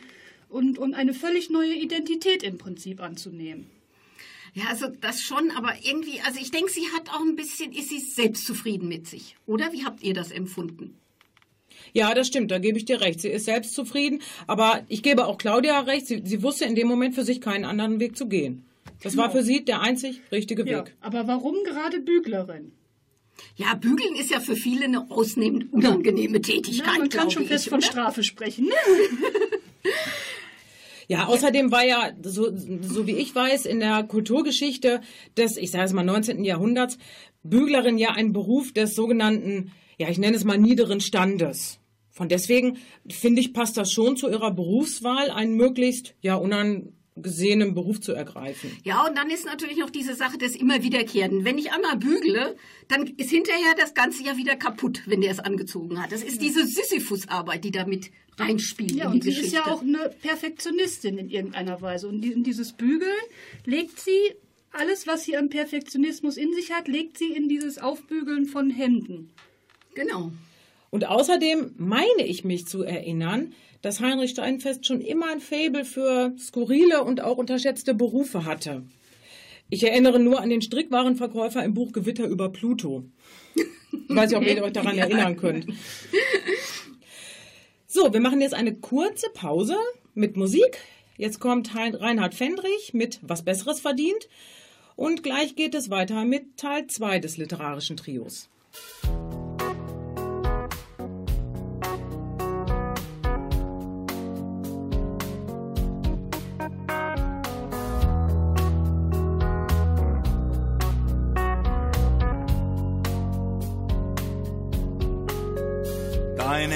und, 0.49 0.78
und 0.78 0.95
eine 0.95 1.14
völlig 1.14 1.50
neue 1.50 1.75
Identität 1.75 2.43
im 2.43 2.59
Prinzip 2.59 3.00
anzunehmen. 3.02 3.67
Ja, 4.55 4.64
also 4.71 4.87
das 5.00 5.21
schon, 5.23 5.50
aber 5.50 5.75
irgendwie, 5.83 6.21
also 6.26 6.40
ich 6.40 6.50
denke, 6.50 6.71
sie 6.73 6.87
hat 6.97 7.11
auch 7.11 7.21
ein 7.21 7.37
bisschen, 7.37 7.71
ist 7.73 7.90
sie 7.90 8.00
selbstzufrieden 8.00 8.88
mit 8.88 9.07
sich, 9.07 9.37
oder? 9.47 9.73
Wie 9.73 9.85
habt 9.85 10.02
ihr 10.02 10.14
das 10.14 10.31
empfunden? 10.31 10.97
Ja, 11.93 12.12
das 12.14 12.26
stimmt, 12.26 12.50
da 12.50 12.59
gebe 12.59 12.76
ich 12.78 12.85
dir 12.85 13.00
recht. 13.00 13.21
Sie 13.21 13.28
ist 13.28 13.45
selbstzufrieden, 13.45 14.21
aber 14.47 14.85
ich 14.88 15.02
gebe 15.02 15.26
auch 15.26 15.38
Claudia 15.38 15.81
recht, 15.81 16.07
sie, 16.07 16.23
sie 16.25 16.43
wusste 16.43 16.64
in 16.64 16.75
dem 16.75 16.88
Moment 16.88 17.14
für 17.14 17.25
sich 17.25 17.40
keinen 17.40 17.64
anderen 17.64 18.00
Weg 18.00 18.17
zu 18.17 18.26
gehen. 18.26 18.64
Das 19.02 19.17
war 19.17 19.28
Genau. 19.28 19.38
für 19.40 19.45
sie 19.45 19.64
der 19.64 19.81
einzig 19.81 20.21
richtige 20.33 20.67
Ja, 20.69 20.78
Weg. 20.81 20.95
aber 21.00 21.26
warum 21.28 21.55
gerade 21.64 22.00
Büglerin? 22.00 22.73
Ja, 23.57 23.75
bügeln 23.75 24.17
ist 24.17 24.31
ja 24.31 24.40
für 24.40 24.57
viele 24.57 24.87
eine 24.87 25.11
ausnehmend 25.11 25.73
unangenehme 25.73 26.40
Tätigkeit. 26.40 26.88
Na, 26.95 26.99
man 26.99 27.09
kann 27.09 27.31
schon 27.31 27.47
fest 27.47 27.69
von? 27.69 27.81
Strafe 27.83 28.25
sprechen. 28.25 28.69
Ja, 31.09 31.27
außerdem 31.27 31.73
war 31.73 31.85
ja, 31.85 32.12
so, 32.23 32.55
so 32.55 33.07
wie 33.07 33.17
ich 33.17 33.35
weiß, 33.35 33.65
in 33.65 33.81
der 33.81 34.03
Kulturgeschichte 34.03 35.00
des, 35.38 35.57
ich 35.57 35.71
sage 35.71 35.87
es 35.87 35.93
mal, 35.95 36.05
19. 36.05 36.45
Jahrhunderts, 36.45 36.99
Büglerin 37.43 37.97
ja 37.97 38.11
ein 38.11 38.35
Beruf 38.35 38.73
des 38.73 38.95
sogenannten, 38.95 39.73
ja, 39.97 40.11
ich 40.11 40.18
nenne 40.18 40.37
es 40.37 40.44
mal 40.44 40.59
niederen 40.59 41.01
Standes. 41.01 41.81
Von 42.11 42.29
deswegen 42.29 42.77
finde 43.09 43.40
ich, 43.40 43.55
passt 43.55 43.79
das 43.79 43.90
schon 43.90 44.18
zu 44.18 44.29
ihrer 44.29 44.51
Berufswahl, 44.51 45.31
einen 45.31 45.55
möglichst, 45.55 46.14
ja, 46.21 46.35
unangesehenen 46.35 47.75
Beruf 47.75 48.01
zu 48.03 48.12
ergreifen. 48.12 48.71
Ja, 48.85 49.07
und 49.07 49.16
dann 49.16 49.31
ist 49.31 49.47
natürlich 49.47 49.79
noch 49.79 49.88
diese 49.88 50.14
Sache 50.14 50.37
des 50.37 50.57
immer 50.57 50.83
wiederkehrenden. 50.83 51.47
Wenn 51.47 51.57
ich 51.57 51.73
einmal 51.73 51.97
bügle, 51.97 52.57
dann 52.88 53.07
ist 53.07 53.31
hinterher 53.31 53.75
das 53.79 53.94
Ganze 53.94 54.25
ja 54.25 54.37
wieder 54.37 54.57
kaputt, 54.57 55.05
wenn 55.07 55.23
der 55.23 55.31
es 55.31 55.38
angezogen 55.38 56.03
hat. 56.03 56.12
Das 56.12 56.23
ist 56.23 56.42
diese 56.42 56.66
Sisyphus-Arbeit, 56.66 57.64
die 57.64 57.71
da 57.71 57.87
mit 58.38 58.48
reinspielt 58.48 58.92
Ja, 58.92 59.07
in 59.07 59.11
die 59.12 59.16
und 59.16 59.24
sie 59.24 59.31
Geschichte. 59.31 59.46
ist 59.46 59.66
ja 59.66 59.72
auch 59.72 59.83
eine 59.83 60.11
Perfektionistin 60.22 61.18
in 61.18 61.29
irgendeiner 61.31 61.81
Weise. 61.81 62.09
Und 62.09 62.24
in 62.24 62.44
dieses 62.44 62.72
Bügeln 62.72 63.11
legt 63.64 63.98
sie 64.01 64.35
alles, 64.72 65.07
was 65.07 65.24
sie 65.24 65.37
an 65.37 65.48
Perfektionismus 65.48 66.37
in 66.37 66.53
sich 66.55 66.72
hat, 66.72 66.88
legt 66.88 67.18
sie 67.18 67.33
in 67.33 67.48
dieses 67.48 67.79
Aufbügeln 67.79 68.46
von 68.46 68.70
Hemden. 68.70 69.31
Genau. 69.94 70.31
Und 70.90 71.07
außerdem 71.07 71.74
meine 71.77 72.27
ich 72.27 72.44
mich 72.44 72.66
zu 72.66 72.83
erinnern, 72.83 73.53
dass 73.83 74.01
Heinrich 74.01 74.31
Steinfest 74.31 74.87
schon 74.87 75.01
immer 75.01 75.31
ein 75.31 75.40
Faible 75.40 75.85
für 75.85 76.33
skurrile 76.38 77.05
und 77.05 77.20
auch 77.20 77.37
unterschätzte 77.38 77.94
Berufe 77.94 78.44
hatte. 78.44 78.83
Ich 79.70 79.85
erinnere 79.85 80.18
nur 80.18 80.40
an 80.40 80.48
den 80.51 80.62
Strickwarenverkäufer 80.62 81.62
im 81.64 81.74
Buch 81.74 81.92
Gewitter 81.92 82.27
über 82.27 82.51
Pluto. 82.51 83.05
Ich 83.90 84.14
weiß 84.16 84.31
nicht, 84.31 84.38
ob 84.38 84.46
ihr 84.46 84.62
euch 84.62 84.72
daran 84.72 84.96
erinnern 84.98 85.37
könnt. 85.37 85.66
So, 87.90 88.12
wir 88.12 88.20
machen 88.20 88.42
jetzt 88.42 88.53
eine 88.53 88.74
kurze 88.74 89.31
Pause 89.31 89.74
mit 90.14 90.37
Musik. 90.37 90.79
Jetzt 91.16 91.40
kommt 91.40 91.74
Reinhard 91.74 92.35
Fendrich 92.35 92.92
mit 92.92 93.18
Was 93.22 93.42
Besseres 93.42 93.81
verdient. 93.81 94.29
Und 94.94 95.22
gleich 95.22 95.57
geht 95.57 95.74
es 95.74 95.88
weiter 95.88 96.27
mit 96.27 96.59
Teil 96.59 96.87
2 96.87 97.18
des 97.18 97.38
literarischen 97.38 97.96
Trios. 97.96 98.51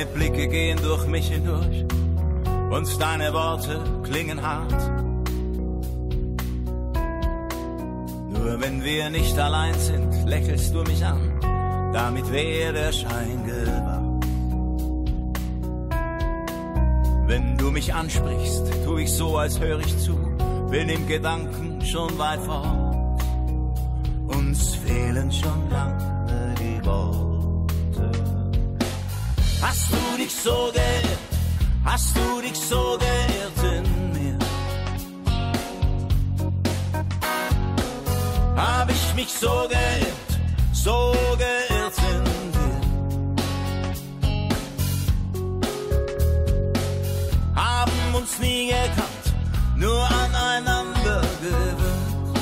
Deine 0.03 0.15
Blicke 0.15 0.49
gehen 0.49 0.81
durch 0.83 1.07
mich 1.07 1.29
hindurch 1.29 1.85
und 2.71 3.01
deine 3.01 3.33
Worte 3.33 3.81
klingen 4.03 4.43
hart. 4.43 4.73
Nur 8.33 8.61
wenn 8.61 8.83
wir 8.83 9.11
nicht 9.11 9.39
allein 9.39 9.75
sind, 9.79 10.29
lächelst 10.29 10.75
du 10.75 10.83
mich 10.83 11.05
an, 11.05 11.39
damit 11.93 12.33
wäre 12.33 12.73
der 12.73 12.91
Schein 12.91 13.45
gewahrt. 13.47 14.25
Wenn 17.29 17.57
du 17.57 17.71
mich 17.71 17.95
ansprichst, 17.95 18.85
tu 18.85 18.99
ich 18.99 19.13
so, 19.13 19.37
als 19.37 19.61
höre 19.61 19.79
ich 19.79 19.97
zu, 20.01 20.17
bin 20.69 20.89
im 20.89 21.07
Gedanken 21.07 21.81
schon 21.87 22.19
weit 22.19 22.41
fort. 22.41 23.21
Uns 24.27 24.75
fehlen 24.75 25.31
schon 25.31 25.71
lange 25.71 26.55
die 26.59 26.85
Worte. 26.85 27.32
Hast 29.63 29.93
du 29.93 30.17
dich 30.17 30.35
so 30.35 30.73
geirrt? 30.75 31.19
Hast 31.85 32.17
du 32.17 32.41
dich 32.41 32.59
so 32.59 32.99
geirrt 32.99 33.63
in 33.77 34.13
mir? 34.13 34.39
Hab 38.57 38.91
ich 38.91 39.15
mich 39.15 39.33
so 39.33 39.69
geirrt, 39.69 40.33
so 40.73 41.15
geirrt 41.39 41.97
in 42.11 42.25
dir? 42.55 42.81
Haben 47.55 48.15
uns 48.15 48.39
nie 48.41 48.67
gekannt, 48.67 49.27
nur 49.77 50.03
aneinander 50.25 51.23
gewöhnt. 51.41 52.39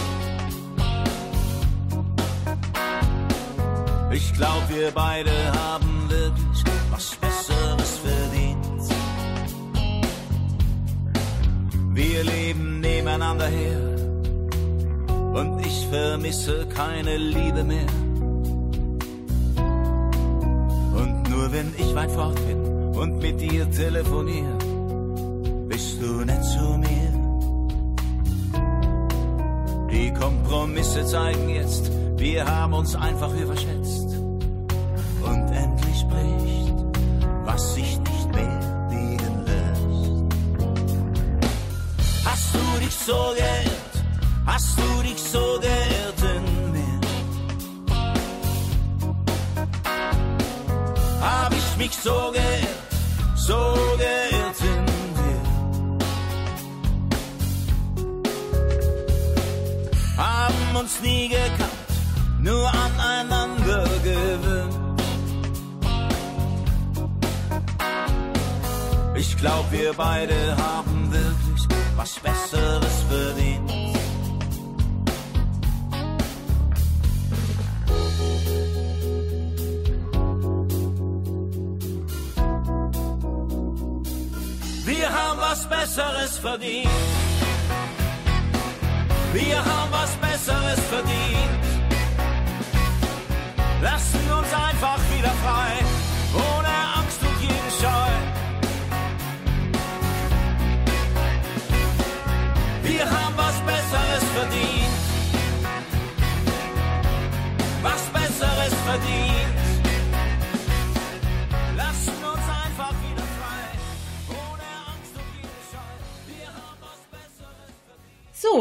Ich 4.11 4.33
glaub, 4.33 4.69
wir 4.71 4.91
beide 4.91 5.31
haben 5.53 5.80
Wir 12.23 12.31
leben 12.31 12.81
nebeneinander 12.81 13.47
her 13.47 13.81
und 15.33 15.65
ich 15.65 15.87
vermisse 15.87 16.67
keine 16.67 17.17
Liebe 17.17 17.65
mehr. 17.65 17.87
Und 21.01 21.31
nur 21.31 21.51
wenn 21.51 21.73
ich 21.79 21.95
weit 21.95 22.11
fort 22.11 22.39
bin 22.47 22.63
und 22.95 23.23
mit 23.23 23.41
dir 23.41 23.71
telefoniere, 23.71 24.59
bist 25.67 26.03
du 26.03 26.23
nett 26.27 26.45
zu 26.45 26.77
mir. 26.77 27.11
Die 29.91 30.13
Kompromisse 30.13 31.07
zeigen 31.07 31.49
jetzt, 31.49 31.91
wir 32.19 32.47
haben 32.47 32.75
uns 32.75 32.95
einfach 32.95 33.35
überschätzt. 33.35 34.00
Dich 45.11 45.25
so 45.25 45.59
geirrt 45.61 46.23
in 46.37 46.45
mir? 46.71 47.01
Hab 51.21 51.53
ich 51.53 51.77
mich 51.79 51.95
so 51.97 52.31
geirrt, 52.33 52.93
so 53.35 53.75
geirrt 53.99 54.61
in 54.73 54.87
dir? 55.19 55.43
Haben 60.17 60.77
uns 60.79 61.01
nie 61.03 61.29
gekannt, 61.29 61.91
nur 62.41 62.71
aneinander 62.87 63.85
gewöhnt. 64.05 65.03
Ich 69.17 69.37
glaub, 69.37 69.73
wir 69.73 69.93
beide 69.93 70.57
haben 70.57 71.11
wirklich 71.11 71.67
was 71.97 72.15
Besseres 72.21 73.03
verdient. 73.09 73.90
Was 85.61 85.67
Besseres 85.67 86.39
verdient. 86.39 86.89
Wir 89.33 89.59
haben 89.59 89.91
was 89.91 90.11
Besseres 90.17 90.81
verdient. 90.89 91.65
Lassen 93.83 94.33
uns 94.39 94.53
einfach 94.53 94.99
wieder 95.15 95.33
frei, 95.45 95.73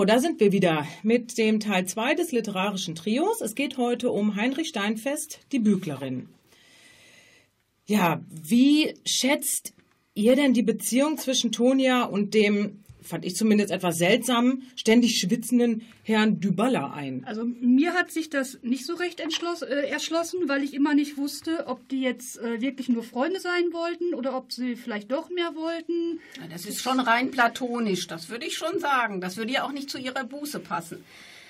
Da 0.06 0.20
sind 0.20 0.40
wir 0.40 0.52
wieder 0.52 0.88
mit 1.04 1.38
dem 1.38 1.60
Teil 1.60 1.86
2 1.86 2.16
des 2.16 2.32
literarischen 2.32 2.96
Trios. 2.96 3.42
Es 3.42 3.56
geht 3.56 3.78
heute 3.78 4.12
um 4.12 4.36
Heinrich 4.36 4.70
Steinfest, 4.70 5.40
die 5.52 5.60
Büglerin. 5.60 6.30
Ja, 7.86 8.22
wie 8.30 8.94
schätzt 9.06 9.74
ihr 10.14 10.36
denn 10.36 10.54
die 10.54 10.64
Beziehung 10.64 11.18
zwischen 11.18 11.52
Tonia 11.52 12.04
und 12.04 12.34
dem, 12.34 12.84
fand 13.02 13.26
ich 13.26 13.36
zumindest 13.36 13.72
etwas 13.72 13.98
seltsamen, 13.98 14.64
ständig 14.76 15.20
schwitzenden 15.20 15.84
Herrn 16.04 16.40
Duballa 16.40 16.92
ein? 16.92 17.24
Also 17.26 17.46
mir 17.46 17.94
hat 17.94 18.12
sich 18.12 18.30
das 18.30 18.60
nicht 18.62 18.86
so 18.86 18.96
recht 18.96 19.20
äh, 19.20 19.88
erschlossen, 19.90 20.48
weil 20.48 20.64
ich 20.64 20.74
immer 20.74 20.94
nicht 20.94 21.18
wusste, 21.18 21.68
ob 21.68 21.88
die 21.90 22.02
jetzt 22.02 22.40
äh, 22.40 22.62
wirklich 22.62 22.90
nur 22.90 23.04
Freunde 23.04 23.40
sein 23.40 23.72
wollten 23.72 24.14
oder 24.14 24.36
ob 24.36 24.52
sie 24.52 24.76
vielleicht 24.76 25.12
doch 25.12 25.30
mehr 25.30 25.56
wollten. 25.56 26.20
Ja, 26.38 26.48
das 26.52 26.66
ist 26.66 26.82
schon 26.82 27.00
rein 27.00 27.32
platonisch, 27.32 28.08
das 28.08 28.30
würde 28.30 28.46
ich 28.46 28.58
schon 28.58 28.80
sagen. 28.80 29.22
Das 29.22 29.38
würde 29.38 29.54
ja 29.54 29.64
auch 29.64 29.72
nicht 29.72 29.90
zu 29.90 29.98
ihrer 29.98 30.24
Buße 30.24 30.60
passen. 30.60 31.04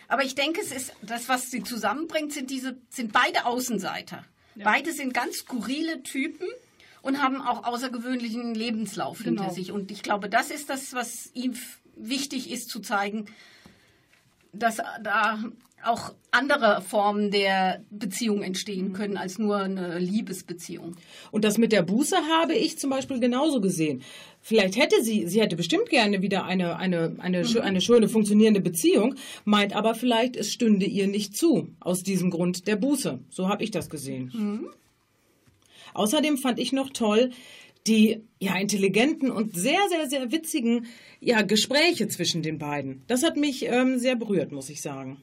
Aber 0.08 0.24
ich 0.24 0.36
denke, 0.36 0.62
es 0.62 0.72
ist 0.72 0.94
das, 1.02 1.30
was 1.30 1.52
sie 1.52 1.64
zusammenbringt, 1.64 2.34
sind 2.34 2.50
diese, 2.50 2.78
sind 2.90 3.14
beide 3.14 3.46
Außenseiter. 3.46 4.26
Beide 4.56 4.92
sind 4.92 5.14
ganz 5.14 5.38
skurrile 5.38 6.04
Typen 6.04 6.48
und 7.02 7.22
haben 7.22 7.42
auch 7.42 7.66
außergewöhnlichen 7.66 8.54
Lebenslauf 8.56 9.20
Genau. 9.24 9.42
hinter 9.42 9.54
sich. 9.54 9.72
Und 9.72 9.92
ich 9.92 10.04
glaube, 10.04 10.30
das 10.30 10.52
ist 10.52 10.70
das, 10.70 10.94
was 10.94 11.30
ihm 11.34 11.54
wichtig 11.96 12.52
ist 12.52 12.70
zu 12.70 12.80
zeigen, 12.80 13.26
dass 14.54 14.78
da 15.04 15.40
auch 15.86 16.14
andere 16.32 16.82
Formen 16.82 17.32
der 17.32 17.86
Beziehung 17.90 18.42
entstehen 18.44 18.92
können 18.92 19.16
als 19.16 19.40
nur 19.40 19.60
eine 19.60 19.98
Liebesbeziehung. 19.98 20.98
Und 21.32 21.46
das 21.46 21.58
mit 21.58 21.72
der 21.72 21.84
Buße 21.84 22.18
habe 22.18 22.54
ich 22.54 22.78
zum 22.78 22.90
Beispiel 22.90 23.22
genauso 23.22 23.62
gesehen. 23.62 24.02
Vielleicht 24.42 24.76
hätte 24.78 25.02
sie, 25.04 25.28
sie 25.28 25.40
hätte 25.40 25.56
bestimmt 25.56 25.90
gerne 25.90 26.22
wieder 26.22 26.44
eine, 26.44 26.76
eine, 26.76 27.16
eine, 27.20 27.44
schö- 27.46 27.60
eine 27.62 27.80
schöne, 27.80 28.10
funktionierende 28.10 28.60
Beziehung, 28.60 29.16
meint 29.46 29.74
aber 29.74 29.96
vielleicht, 29.96 30.36
es 30.36 30.52
stünde 30.52 30.86
ihr 30.86 31.08
nicht 31.08 31.38
zu, 31.38 31.70
aus 31.80 32.04
diesem 32.04 32.30
Grund 32.30 32.68
der 32.68 32.76
Buße. 32.76 33.20
So 33.30 33.48
habe 33.48 33.64
ich 33.64 33.72
das 33.72 33.90
gesehen. 33.90 34.68
Außerdem 35.94 36.38
fand 36.38 36.60
ich 36.60 36.72
noch 36.72 36.90
toll 36.90 37.32
die 37.88 38.24
ja 38.40 38.58
intelligenten 38.58 39.32
und 39.32 39.56
sehr, 39.56 39.80
sehr, 39.90 40.10
sehr 40.10 40.32
witzigen 40.32 40.88
ja, 41.20 41.42
Gespräche 41.42 42.08
zwischen 42.08 42.42
den 42.42 42.60
beiden. 42.60 43.04
Das 43.08 43.24
hat 43.24 43.38
mich 43.38 43.66
ähm, 43.66 44.00
sehr 44.00 44.16
berührt, 44.16 44.52
muss 44.52 44.70
ich 44.70 44.82
sagen. 44.82 45.18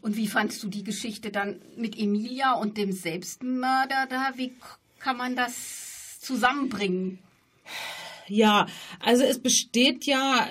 Und 0.00 0.16
wie 0.16 0.28
fandst 0.28 0.62
du 0.62 0.68
die 0.68 0.84
Geschichte 0.84 1.30
dann 1.30 1.60
mit 1.76 1.98
Emilia 1.98 2.52
und 2.52 2.76
dem 2.76 2.92
Selbstmörder 2.92 4.06
da? 4.08 4.32
Wie 4.36 4.52
kann 5.00 5.16
man 5.16 5.34
das 5.34 6.20
zusammenbringen? 6.20 7.18
Ja, 8.28 8.66
also 9.00 9.24
es 9.24 9.38
besteht 9.38 10.04
ja 10.04 10.48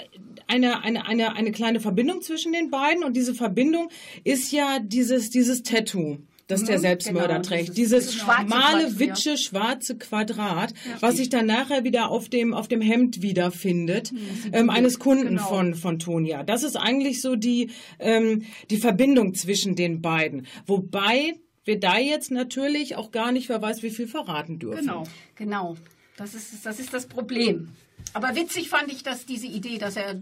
eine, 0.47 0.83
eine, 0.83 1.05
eine, 1.05 1.35
eine 1.35 1.51
kleine 1.51 1.79
Verbindung 1.79 2.21
zwischen 2.21 2.51
den 2.51 2.71
beiden 2.71 3.03
und 3.03 3.15
diese 3.15 3.35
Verbindung 3.35 3.89
ist 4.23 4.51
ja 4.51 4.79
dieses, 4.79 5.29
dieses 5.29 5.63
Tattoo. 5.63 6.17
Das 6.47 6.63
der 6.63 6.77
Mhm, 6.77 6.81
Selbstmörder 6.81 7.33
genau, 7.35 7.41
trägt. 7.47 7.75
dieses- 7.77 8.05
Dieses 8.05 8.15
schwarze 8.15 8.47
schmale, 8.47 8.99
witsche, 8.99 9.37
schwarze 9.37 9.97
Quadrat, 9.97 10.73
was 11.01 11.17
sich 11.17 11.27
dann 11.29 11.45
nachher 11.45 11.83
wieder 11.83 12.09
auf 12.09 12.29
dem, 12.29 12.53
auf 12.53 12.69
dem 12.69 12.79
Hemd 12.79 13.21
wiederfindet, 13.21 14.13
ähm, 14.53 14.69
eines 14.69 14.97
Kunden 14.97 15.27
Genau. 15.27 15.47
von, 15.47 15.75
von 15.75 15.99
Tonia. 15.99 16.43
Das 16.43 16.63
ist 16.63 16.77
eigentlich 16.77 17.21
so 17.21 17.35
die, 17.35 17.71
ähm, 17.99 18.43
die 18.69 18.77
Verbindung 18.77 19.33
zwischen 19.35 19.75
den 19.75 20.01
beiden. 20.01 20.47
Wobei 20.65 21.33
wir 21.65 21.79
da 21.81 21.97
jetzt 21.97 22.31
natürlich 22.31 22.95
auch 22.95 23.11
gar 23.11 23.33
nicht, 23.33 23.49
wer 23.49 23.61
weiß, 23.61 23.83
wie 23.83 23.89
viel 23.89 24.07
verraten 24.07 24.57
dürfen. 24.57 24.79
Genau. 24.85 25.03
Genau, 25.35 25.75
das 26.15 26.33
ist, 26.33 26.65
das 26.65 26.79
ist 26.79 26.93
das 26.93 27.07
Problem. 27.07 27.69
Aber 28.13 28.35
witzig 28.37 28.69
fand 28.69 28.89
ich, 28.89 29.03
dass 29.03 29.25
diese 29.25 29.47
Idee, 29.47 29.77
dass 29.79 29.97
er 29.97 30.21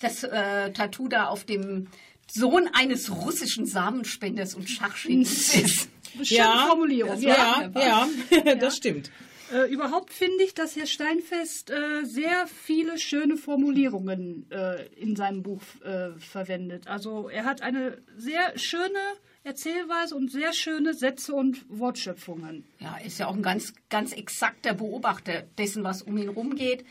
das 0.00 0.24
äh, 0.24 0.72
Tattoo 0.72 1.06
da 1.06 1.26
auf 1.26 1.44
dem 1.44 1.86
Sohn 2.32 2.68
eines 2.72 3.10
russischen 3.10 3.66
Samenspenders 3.66 4.54
und 4.54 4.68
Schachschickens 4.68 5.54
ist. 5.54 5.88
Schöne 6.22 6.66
Formulierung. 6.66 7.20
Ja, 7.20 7.70
ja, 7.74 8.08
ja, 8.30 8.54
das 8.56 8.76
stimmt. 8.76 9.10
Äh, 9.52 9.72
überhaupt 9.72 10.12
finde 10.12 10.44
ich, 10.44 10.54
dass 10.54 10.76
Herr 10.76 10.86
Steinfest 10.86 11.70
äh, 11.70 12.04
sehr 12.04 12.46
viele 12.46 12.98
schöne 12.98 13.36
Formulierungen 13.36 14.46
äh, 14.50 14.86
in 14.94 15.16
seinem 15.16 15.42
Buch 15.42 15.62
äh, 15.84 16.10
verwendet. 16.18 16.86
Also 16.86 17.28
er 17.28 17.44
hat 17.44 17.62
eine 17.62 17.98
sehr 18.16 18.56
schöne 18.56 18.98
Erzählweise 19.42 20.14
und 20.14 20.30
sehr 20.30 20.52
schöne 20.52 20.94
Sätze 20.94 21.32
und 21.32 21.64
Wortschöpfungen. 21.68 22.64
Ja, 22.78 22.98
ist 22.98 23.18
ja 23.18 23.26
auch 23.26 23.34
ein 23.34 23.42
ganz, 23.42 23.72
ganz 23.88 24.12
exakter 24.12 24.74
Beobachter 24.74 25.42
dessen, 25.58 25.82
was 25.82 26.02
um 26.02 26.16
ihn 26.18 26.28
rumgeht. 26.28 26.84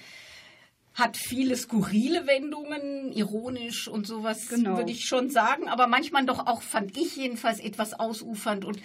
Hat 0.99 1.17
viele 1.17 1.55
skurrile 1.55 2.27
Wendungen, 2.27 3.11
ironisch 3.13 3.87
und 3.87 4.05
sowas, 4.05 4.47
Genau. 4.49 4.77
würde 4.77 4.91
ich 4.91 5.05
schon 5.05 5.29
sagen. 5.29 5.67
Aber 5.69 5.87
manchmal 5.87 6.25
doch 6.25 6.45
auch, 6.45 6.61
fand 6.61 6.97
ich 6.97 7.15
jedenfalls, 7.15 7.59
etwas 7.59 7.99
ausufernd. 7.99 8.65
Und 8.65 8.79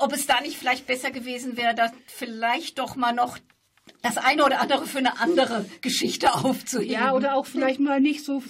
ob 0.00 0.12
es 0.12 0.26
da 0.26 0.40
nicht 0.40 0.56
vielleicht 0.56 0.86
besser 0.86 1.10
gewesen 1.10 1.56
wäre, 1.56 1.74
da 1.74 1.92
vielleicht 2.06 2.78
doch 2.78 2.96
mal 2.96 3.12
noch 3.12 3.38
das 4.02 4.16
eine 4.16 4.44
oder 4.44 4.60
andere 4.60 4.86
für 4.86 4.98
eine 4.98 5.20
andere 5.20 5.64
Geschichte 5.80 6.32
aufzuheben. 6.44 6.92
Ja, 6.92 7.12
oder 7.12 7.34
auch 7.34 7.46
vielleicht 7.46 7.80
mal 7.80 8.00
nicht 8.00 8.24
so 8.24 8.42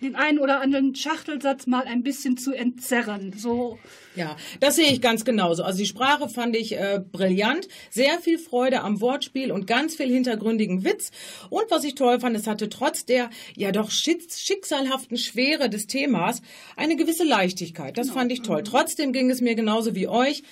den 0.00 0.16
einen 0.16 0.38
oder 0.38 0.60
anderen 0.60 0.94
Schachtelsatz 0.94 1.66
mal 1.66 1.84
ein 1.84 2.02
bisschen 2.02 2.36
zu 2.36 2.52
entzerren. 2.52 3.32
So 3.36 3.78
Ja, 4.16 4.36
das 4.60 4.76
sehe 4.76 4.92
ich 4.92 5.00
ganz 5.00 5.24
genauso. 5.24 5.62
Also 5.62 5.78
die 5.78 5.86
Sprache 5.86 6.28
fand 6.28 6.56
ich 6.56 6.76
äh, 6.76 7.00
brillant, 7.00 7.68
sehr 7.90 8.18
viel 8.18 8.38
Freude 8.38 8.80
am 8.82 9.00
Wortspiel 9.00 9.52
und 9.52 9.66
ganz 9.66 9.96
viel 9.96 10.08
hintergründigen 10.08 10.84
Witz. 10.84 11.10
Und 11.48 11.70
was 11.70 11.84
ich 11.84 11.94
toll 11.94 12.20
fand, 12.20 12.36
es 12.36 12.46
hatte 12.46 12.68
trotz 12.68 13.04
der 13.04 13.30
ja 13.56 13.72
doch 13.72 13.90
schicksalhaften 13.90 15.16
Schwere 15.16 15.70
des 15.70 15.86
Themas 15.86 16.42
eine 16.76 16.96
gewisse 16.96 17.24
Leichtigkeit. 17.24 17.98
Das 17.98 18.10
fand 18.10 18.32
ich 18.32 18.42
toll. 18.42 18.62
Trotzdem 18.62 19.12
ging 19.12 19.30
es 19.30 19.40
mir 19.40 19.54
genauso 19.54 19.94
wie 19.94 20.08
euch. 20.08 20.42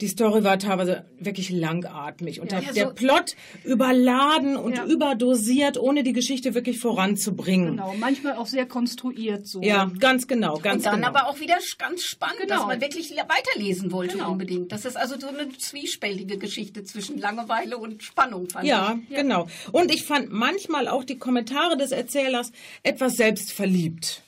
Die 0.00 0.08
Story 0.08 0.44
war 0.44 0.58
teilweise 0.58 1.04
wirklich 1.18 1.48
langatmig 1.50 2.40
und 2.40 2.52
Ja, 2.52 2.60
der, 2.60 2.68
ja, 2.68 2.74
der 2.74 2.86
Plot 2.92 3.34
überladen 3.64 4.56
und 4.56 4.76
Ja. 4.76 4.84
überdosiert, 4.84 5.78
ohne 5.78 6.02
die 6.02 6.12
Geschichte 6.12 6.54
wirklich 6.54 6.78
voranzubringen. 6.78 7.70
genau, 7.76 7.94
manchmal 7.98 8.34
auch 8.36 8.46
sehr 8.46 8.66
konstruiert 8.66 9.46
so. 9.46 9.62
Ja, 9.62 9.90
ganz 9.98 10.26
genau, 10.28 10.58
ganz 10.58 10.76
und 10.84 10.86
dann 10.86 10.94
genau. 10.96 11.08
aber 11.08 11.28
auch 11.28 11.40
wieder 11.40 11.56
ganz 11.78 12.02
spannend, 12.02 12.40
Genau. 12.42 12.54
dass 12.56 12.66
man 12.66 12.80
wirklich 12.80 13.10
le- 13.10 13.22
weiterlesen 13.26 13.90
wollte 13.92 14.18
Genau. 14.18 14.32
unbedingt. 14.32 14.70
Das 14.72 14.84
ist 14.84 14.96
also 14.96 15.18
so 15.18 15.28
eine 15.28 15.48
zwiespältige 15.56 16.36
Geschichte 16.38 16.84
zwischen 16.84 17.18
Langeweile 17.18 17.78
und 17.78 18.02
Spannung, 18.02 18.48
fand 18.50 18.66
Ja, 18.66 18.98
ich. 19.08 19.16
genau. 19.16 19.46
Und 19.72 19.92
ich 19.94 20.04
fand 20.04 20.30
manchmal 20.30 20.88
auch 20.88 21.04
die 21.04 21.18
Kommentare 21.18 21.76
des 21.76 21.92
Erzählers 21.92 22.52
etwas 22.82 23.16
selbstverliebt. 23.16 24.22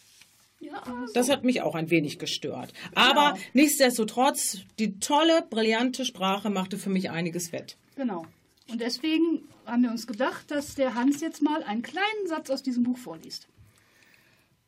Das 1.15 1.29
hat 1.29 1.45
mich 1.45 1.63
auch 1.63 1.75
ein 1.75 1.91
wenig 1.91 2.19
gestört. 2.19 2.73
Aber 2.95 3.35
nichtsdestotrotz, 3.53 4.59
die 4.79 4.99
tolle, 4.99 5.45
brillante 5.49 6.05
Sprache 6.05 6.51
machte 6.51 6.79
für 6.79 6.91
mich 6.91 7.11
einiges 7.11 7.53
wett. 7.53 7.77
Genau. 7.97 8.27
Und 8.71 8.81
deswegen 8.81 9.49
haben 9.67 9.83
wir 9.83 9.91
uns 9.91 10.07
gedacht, 10.07 10.51
dass 10.51 10.75
der 10.75 10.95
Hans 10.95 11.21
jetzt 11.21 11.43
mal 11.43 11.63
einen 11.63 11.83
kleinen 11.83 12.27
Satz 12.27 12.51
aus 12.51 12.63
diesem 12.63 12.83
Buch 12.83 12.99
vorliest. 12.99 13.49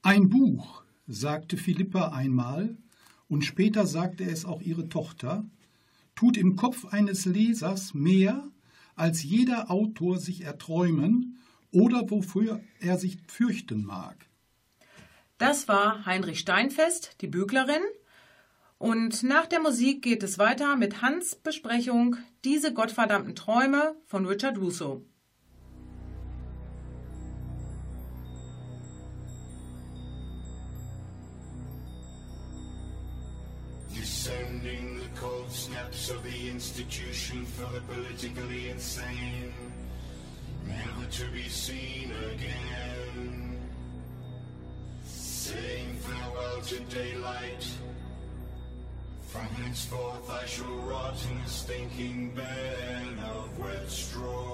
Ein 0.03 0.29
Buch, 0.29 0.83
sagte 1.07 1.57
Philippa 1.57 2.09
einmal, 2.09 2.77
und 3.29 3.45
später 3.45 3.87
sagte 3.87 4.25
es 4.25 4.45
auch 4.45 4.63
ihre 4.63 4.89
Tochter, 4.89 5.45
tut 6.17 6.37
im 6.37 6.57
Kopf 6.57 6.87
eines 6.87 7.27
Lesers 7.27 7.95
mehr, 7.95 8.49
als 8.97 9.23
jeder 9.23 9.71
Autor 9.71 10.19
sich 10.19 10.43
erträumen 10.43 11.39
oder 11.71 12.11
wofür 12.11 12.61
er 12.81 12.99
sich 12.99 13.19
fürchten 13.27 13.85
mag. 13.85 14.30
Das 15.41 15.69
war 15.69 16.05
Heinrich 16.05 16.39
Steinfest, 16.39 17.17
die 17.23 17.27
Büglerin. 17.27 17.81
Und 18.77 19.23
nach 19.23 19.47
der 19.47 19.61
Musik 19.61 20.03
geht 20.03 20.23
es 20.23 20.39
weiter 20.39 20.77
mit 20.77 21.01
Hans 21.01 21.35
Besprechung 21.35 22.17
Diese 22.45 22.75
gottverdammten 22.75 23.35
Träume 23.35 23.95
von 24.05 24.27
Richard 24.27 24.59
Russo. 24.59 25.03
Descending 33.97 35.01
the 35.01 35.09
cold 35.19 35.51
steps 35.51 36.11
of 36.11 36.23
the 36.23 36.51
institution 36.51 37.47
for 37.47 37.67
the 37.73 37.81
politically 37.91 38.69
insane, 38.69 39.55
never 40.67 41.09
to 41.11 41.25
be 41.33 41.49
seen 41.49 42.13
again. 42.35 43.00
To 46.67 46.81
daylight. 46.95 47.67
From 49.29 49.47
henceforth 49.47 50.29
I 50.31 50.45
shall 50.47 50.67
rot 50.81 51.17
in 51.31 51.39
a 51.39 51.49
stinking 51.49 52.35
bed 52.35 53.07
of 53.33 53.59
wet 53.59 53.89
straw. 53.89 54.50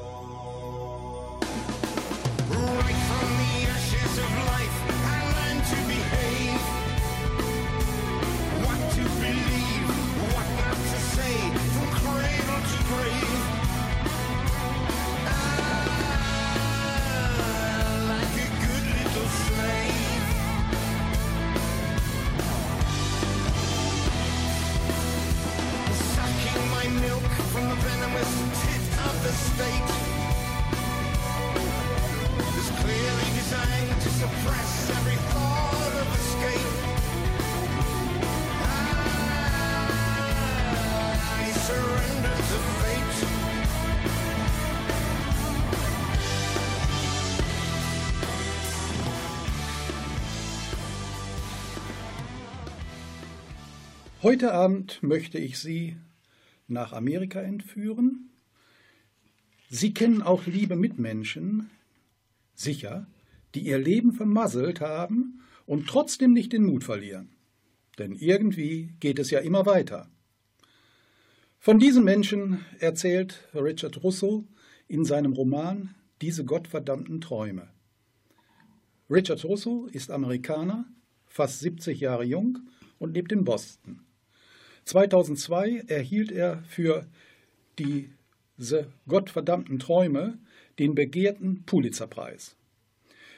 Heute 54.29 54.53
Abend 54.53 55.05
möchte 55.05 55.39
ich 55.39 55.57
Sie 55.57 55.99
nach 56.67 56.93
Amerika 56.93 57.41
entführen. 57.41 58.31
Sie 59.71 59.95
kennen 59.95 60.21
auch 60.21 60.47
liebe 60.47 60.75
Mitmenschen, 60.75 61.71
sicher, 62.53 63.07
die 63.55 63.61
ihr 63.61 63.79
Leben 63.79 64.11
vermasselt 64.11 64.81
haben 64.81 65.43
und 65.65 65.87
trotzdem 65.87 66.33
nicht 66.33 66.53
den 66.53 66.65
Mut 66.65 66.83
verlieren. 66.83 67.37
Denn 68.01 68.17
irgendwie 68.17 68.95
geht 68.99 69.21
es 69.21 69.31
ja 69.31 69.39
immer 69.39 69.65
weiter. 69.65 70.11
Von 71.61 71.79
diesen 71.79 72.03
Menschen 72.03 72.65
erzählt 72.81 73.49
Richard 73.55 74.03
Russo 74.03 74.45
in 74.89 75.05
seinem 75.05 75.35
Roman 75.35 75.95
Diese 76.21 76.45
gottverdammten 76.45 77.21
Träume. 77.21 77.69
Richard 79.09 79.45
Russo 79.45 79.87
ist 79.93 80.11
Amerikaner, 80.11 80.85
fast 81.27 81.61
70 81.61 82.01
Jahre 82.01 82.25
jung 82.25 82.59
und 82.99 83.15
lebt 83.15 83.31
in 83.31 83.45
Boston. 83.45 84.03
2002 84.87 85.85
erhielt 85.89 86.33
er 86.33 86.63
für 86.69 87.07
diese 87.79 88.87
gottverdammten 89.09 89.79
Träume 89.79 90.39
den 90.79 90.95
begehrten 90.95 91.65
Pulitzerpreis. 91.67 92.57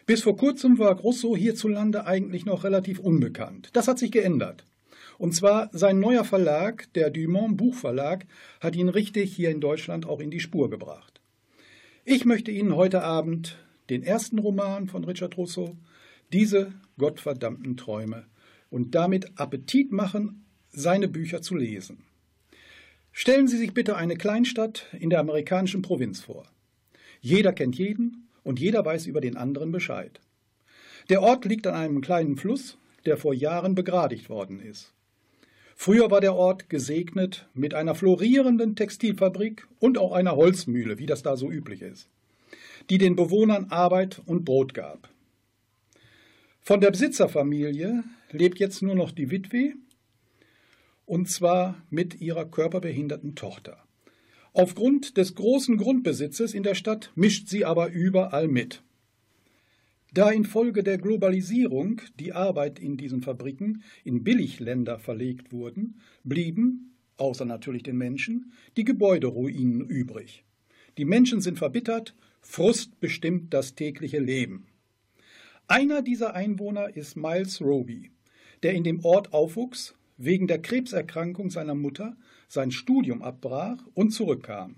Bis 0.07 0.23
vor 0.23 0.37
kurzem 0.37 0.79
war 0.79 0.95
Russo 1.01 1.37
hierzulande 1.37 2.07
eigentlich 2.07 2.45
noch 2.47 2.65
relativ 2.65 2.99
unbekannt. 2.99 3.71
Das 3.73 3.89
hat 3.89 3.99
sich 3.99 4.13
geändert. 4.13 4.65
Und 5.17 5.35
zwar 5.35 5.71
sein 5.73 5.99
neuer 5.99 6.25
Verlag, 6.25 6.93
der 6.93 7.11
Dumont 7.11 7.57
Buchverlag, 7.57 8.27
hat 8.61 8.77
ihn 8.77 8.89
richtig 8.89 9.35
hier 9.35 9.51
in 9.51 9.61
Deutschland 9.61 10.07
auch 10.07 10.21
in 10.21 10.31
die 10.31 10.41
Spur 10.41 10.71
gebracht. 10.71 11.21
Ich 12.05 12.25
möchte 12.25 12.51
Ihnen 12.51 12.77
heute 12.77 13.03
Abend 13.03 13.59
den 13.91 14.03
ersten 14.03 14.39
Roman 14.39 14.87
von 14.87 15.05
Richard 15.05 15.37
Russo, 15.37 15.77
diese 16.33 16.73
gottverdammten 16.99 17.77
Träume, 17.77 18.27
und 18.71 18.95
damit 18.95 19.39
Appetit 19.39 19.93
machen, 19.93 20.45
seine 20.79 21.09
Bücher 21.09 21.43
zu 21.43 21.57
lesen. 21.57 22.05
Stellen 23.13 23.49
Sie 23.49 23.59
sich 23.59 23.75
bitte 23.75 23.97
eine 23.97 24.17
Kleinstadt 24.17 24.87
in 24.99 25.11
der 25.11 25.19
amerikanischen 25.21 25.83
Provinz 25.83 26.21
vor. 26.21 26.47
Jeder 27.21 27.53
kennt 27.53 27.77
jeden 27.77 28.29
und 28.45 28.61
jeder 28.61 28.85
weiß 28.85 29.07
über 29.07 29.21
den 29.21 29.37
anderen 29.37 29.73
Bescheid. 29.73 30.21
Der 31.11 31.23
Ort 31.23 31.45
liegt 31.45 31.67
an 31.67 31.75
einem 31.75 32.01
kleinen 32.01 32.37
Fluss, 32.37 32.79
der 33.07 33.17
vor 33.17 33.35
Jahren 33.35 33.75
begradigt 33.75 34.31
worden 34.31 34.61
ist. 34.61 34.93
Früher 35.75 36.11
war 36.11 36.21
der 36.21 36.35
Ort 36.35 36.69
gesegnet 36.69 37.49
mit 37.55 37.75
einer 37.75 37.95
florierenden 37.95 38.77
Textilfabrik 38.77 39.67
und 39.81 39.99
auch 39.99 40.13
einer 40.13 40.37
Holzmühle, 40.37 40.99
wie 40.99 41.07
das 41.07 41.23
da 41.23 41.37
so 41.37 41.51
üblich 41.51 41.83
ist, 41.83 42.09
die 42.91 42.99
den 42.99 43.17
Bewohnern 43.17 43.67
Arbeit 43.71 44.21
und 44.27 44.45
Brot 44.45 44.75
gab. 44.75 45.09
Von 46.61 46.81
der 46.81 46.91
Besitzerfamilie 46.91 48.05
lebt 48.31 48.59
jetzt 48.59 48.83
nur 48.83 48.95
noch 48.95 49.11
die 49.11 49.31
Witwe, 49.31 49.75
und 51.09 51.29
zwar 51.31 51.83
mit 51.89 52.21
ihrer 52.21 52.45
körperbehinderten 52.45 53.35
Tochter. 53.35 53.83
Aufgrund 54.53 55.17
des 55.17 55.35
großen 55.35 55.79
Grundbesitzes 55.79 56.53
in 56.53 56.63
der 56.63 56.75
Stadt 56.75 57.13
mischt 57.15 57.49
sie 57.49 57.65
aber 57.65 57.91
überall 57.91 58.47
mit. 58.47 58.83
Da 60.13 60.31
infolge 60.31 60.83
der 60.83 60.99
Globalisierung 60.99 62.03
die 62.19 62.35
Arbeit 62.35 62.79
in 62.79 62.99
diesen 62.99 63.23
Fabriken 63.23 63.83
in 64.05 64.23
Billigländer 64.23 64.99
verlegt 64.99 65.51
wurden, 65.51 66.01
blieben, 66.25 66.95
außer 67.17 67.47
natürlich 67.47 67.85
den 67.85 67.97
Menschen, 67.97 68.53
die 68.77 68.85
Gebäuderuinen 68.85 69.81
übrig. 69.81 70.45
Die 70.99 71.07
Menschen 71.07 71.41
sind 71.41 71.59
verbittert, 71.59 72.15
Frust 72.41 73.01
bestimmt 73.01 73.55
das 73.55 73.75
tägliche 73.75 74.19
Leben. 74.19 74.67
Einer 75.69 76.03
dieser 76.03 76.35
Einwohner 76.35 76.97
ist 76.97 77.17
Miles 77.17 77.61
Roby, 77.61 78.11
der 78.63 78.73
in 78.75 78.85
dem 78.85 79.05
Ort 79.05 79.33
aufwuchs, 79.33 79.98
wegen 80.19 80.47
der 80.47 80.61
Krebserkrankung 80.61 81.49
seiner 81.49 81.75
Mutter 81.75 82.17
sein 82.49 82.71
Studium 82.71 83.23
abbrach 83.23 83.79
und 83.95 84.11
zurückkam. 84.11 84.77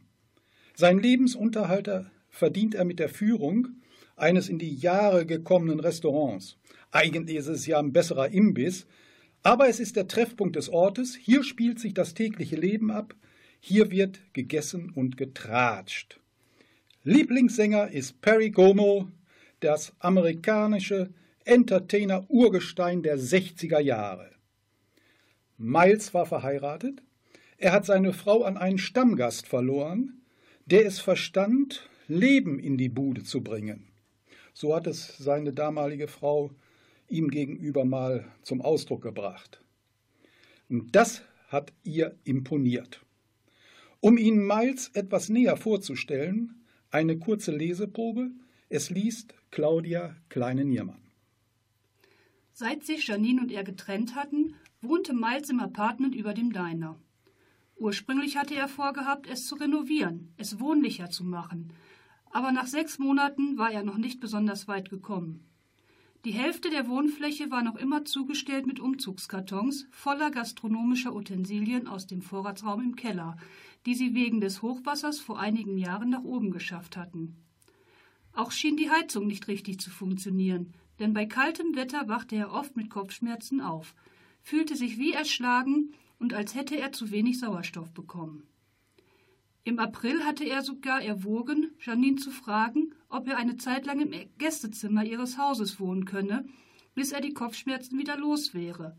Sein 0.74 0.98
Lebensunterhalt 0.98 1.90
verdient 2.28 2.74
er 2.74 2.84
mit 2.84 2.98
der 2.98 3.08
Führung 3.08 3.68
eines 4.16 4.48
in 4.48 4.58
die 4.58 4.74
Jahre 4.74 5.26
gekommenen 5.26 5.80
Restaurants. 5.80 6.58
Eigentlich 6.92 7.38
ist 7.38 7.48
es 7.48 7.66
ja 7.66 7.78
ein 7.78 7.92
besserer 7.92 8.28
Imbiss, 8.28 8.86
aber 9.42 9.68
es 9.68 9.80
ist 9.80 9.96
der 9.96 10.06
Treffpunkt 10.06 10.56
des 10.56 10.68
Ortes, 10.68 11.16
hier 11.16 11.42
spielt 11.42 11.80
sich 11.80 11.94
das 11.94 12.14
tägliche 12.14 12.56
Leben 12.56 12.90
ab, 12.90 13.14
hier 13.58 13.90
wird 13.90 14.20
gegessen 14.34 14.90
und 14.90 15.16
getratscht. 15.16 16.20
Lieblingssänger 17.04 17.90
ist 17.90 18.20
Perry 18.20 18.50
Como, 18.50 19.08
das 19.60 19.94
amerikanische 19.98 21.10
Entertainer-Urgestein 21.44 23.02
der 23.02 23.18
60er 23.18 23.80
Jahre. 23.80 24.30
Miles 25.62 26.14
war 26.14 26.24
verheiratet, 26.24 27.02
er 27.58 27.72
hat 27.72 27.84
seine 27.84 28.14
Frau 28.14 28.44
an 28.44 28.56
einen 28.56 28.78
Stammgast 28.78 29.46
verloren, 29.46 30.22
der 30.64 30.86
es 30.86 31.00
verstand, 31.00 31.86
Leben 32.08 32.58
in 32.58 32.78
die 32.78 32.88
Bude 32.88 33.24
zu 33.24 33.42
bringen. 33.42 33.86
So 34.54 34.74
hat 34.74 34.86
es 34.86 35.18
seine 35.18 35.52
damalige 35.52 36.08
Frau 36.08 36.50
ihm 37.08 37.28
gegenüber 37.28 37.84
mal 37.84 38.24
zum 38.42 38.62
Ausdruck 38.62 39.02
gebracht. 39.02 39.62
Und 40.70 40.96
das 40.96 41.22
hat 41.48 41.74
ihr 41.84 42.16
imponiert. 42.24 43.04
Um 44.00 44.16
Ihnen 44.16 44.46
Miles 44.46 44.88
etwas 44.94 45.28
näher 45.28 45.58
vorzustellen, 45.58 46.64
eine 46.90 47.18
kurze 47.18 47.52
Leseprobe. 47.52 48.30
Es 48.70 48.88
liest 48.88 49.34
Claudia 49.50 50.16
Kleine-Niermann. 50.30 51.02
Seit 52.54 52.84
sich 52.84 53.06
Janine 53.06 53.42
und 53.42 53.52
er 53.52 53.64
getrennt 53.64 54.14
hatten, 54.14 54.54
wohnte 54.82 55.12
Miles 55.12 55.50
im 55.50 55.60
Apartment 55.60 56.14
über 56.14 56.34
dem 56.34 56.52
Diner. 56.52 56.96
Ursprünglich 57.76 58.36
hatte 58.36 58.54
er 58.54 58.68
vorgehabt, 58.68 59.26
es 59.26 59.46
zu 59.46 59.54
renovieren, 59.54 60.32
es 60.36 60.60
wohnlicher 60.60 61.10
zu 61.10 61.24
machen, 61.24 61.72
aber 62.30 62.52
nach 62.52 62.66
sechs 62.66 62.98
Monaten 62.98 63.58
war 63.58 63.70
er 63.70 63.82
noch 63.82 63.96
nicht 63.96 64.20
besonders 64.20 64.68
weit 64.68 64.90
gekommen. 64.90 65.44
Die 66.26 66.32
Hälfte 66.32 66.68
der 66.68 66.86
Wohnfläche 66.86 67.50
war 67.50 67.62
noch 67.62 67.76
immer 67.76 68.04
zugestellt 68.04 68.66
mit 68.66 68.78
Umzugskartons 68.78 69.86
voller 69.90 70.30
gastronomischer 70.30 71.14
Utensilien 71.14 71.86
aus 71.86 72.06
dem 72.06 72.20
Vorratsraum 72.20 72.82
im 72.82 72.96
Keller, 72.96 73.38
die 73.86 73.94
sie 73.94 74.14
wegen 74.14 74.42
des 74.42 74.60
Hochwassers 74.60 75.18
vor 75.18 75.40
einigen 75.40 75.78
Jahren 75.78 76.10
nach 76.10 76.24
oben 76.24 76.50
geschafft 76.50 76.98
hatten. 76.98 77.36
Auch 78.34 78.52
schien 78.52 78.76
die 78.76 78.90
Heizung 78.90 79.26
nicht 79.26 79.48
richtig 79.48 79.80
zu 79.80 79.90
funktionieren, 79.90 80.74
denn 80.98 81.14
bei 81.14 81.24
kaltem 81.24 81.74
Wetter 81.74 82.06
wachte 82.08 82.36
er 82.36 82.52
oft 82.52 82.76
mit 82.76 82.90
Kopfschmerzen 82.90 83.62
auf, 83.62 83.94
fühlte 84.42 84.76
sich 84.76 84.98
wie 84.98 85.12
erschlagen 85.12 85.92
und 86.18 86.34
als 86.34 86.54
hätte 86.54 86.76
er 86.76 86.92
zu 86.92 87.10
wenig 87.10 87.38
Sauerstoff 87.38 87.92
bekommen. 87.92 88.44
Im 89.64 89.78
April 89.78 90.24
hatte 90.24 90.44
er 90.44 90.62
sogar 90.62 91.02
erwogen, 91.02 91.70
Janine 91.80 92.16
zu 92.16 92.30
fragen, 92.30 92.94
ob 93.08 93.28
er 93.28 93.36
eine 93.36 93.56
Zeit 93.56 93.86
lang 93.86 94.00
im 94.00 94.28
Gästezimmer 94.38 95.04
ihres 95.04 95.36
Hauses 95.36 95.78
wohnen 95.78 96.06
könne, 96.06 96.46
bis 96.94 97.12
er 97.12 97.20
die 97.20 97.34
Kopfschmerzen 97.34 97.98
wieder 97.98 98.16
los 98.16 98.54
wäre. 98.54 98.96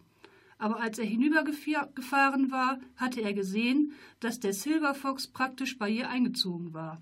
Aber 0.58 0.80
als 0.80 1.00
er 1.00 1.06
hinübergefahren 1.06 2.52
war, 2.52 2.80
hatte 2.96 3.22
er 3.22 3.34
gesehen, 3.34 3.94
dass 4.20 4.40
der 4.40 4.54
Silver 4.54 4.94
Fox 4.94 5.28
praktisch 5.28 5.80
bei 5.80 5.90
ihr 5.90 6.10
eingezogen 6.10 6.74
war. 6.74 7.02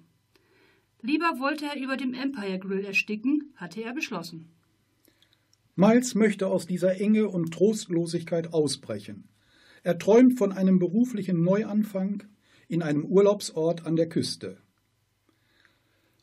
Lieber 1.01 1.39
wollte 1.39 1.65
er 1.65 1.79
über 1.79 1.97
dem 1.97 2.13
Empire 2.13 2.59
Grill 2.59 2.85
ersticken, 2.85 3.53
hatte 3.55 3.81
er 3.81 3.93
beschlossen. 3.93 4.49
Miles 5.79 6.13
möchte 6.13 6.47
aus 6.47 6.67
dieser 6.67 6.99
Enge 6.99 7.29
und 7.29 7.53
Trostlosigkeit 7.53 8.51
ausbrechen. 8.51 9.29
Er 9.81 9.97
träumt 9.97 10.37
von 10.37 10.51
einem 10.51 10.77
beruflichen 10.77 11.41
Neuanfang 11.41 12.23
in 12.67 12.81
einem 12.81 13.05
Urlaubsort 13.05 13.85
an 13.85 13.95
der 13.95 14.09
Küste. 14.09 14.57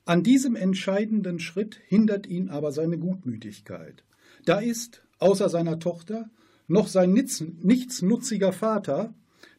An 0.05 0.23
diesem 0.23 0.57
entscheidenden 0.57 1.41
Schritt 1.41 1.81
hindert 1.87 2.27
ihn 2.27 2.51
aber 2.51 2.71
seine 2.71 2.99
Gutmütigkeit. 2.99 4.05
Da 4.45 4.59
ist, 4.59 5.03
außer 5.21 5.49
seiner 5.49 5.79
Tochter, 5.79 6.29
noch 6.69 6.87
sein 6.87 7.15
nichtsnutziger 7.15 8.53
Vater, 8.53 9.15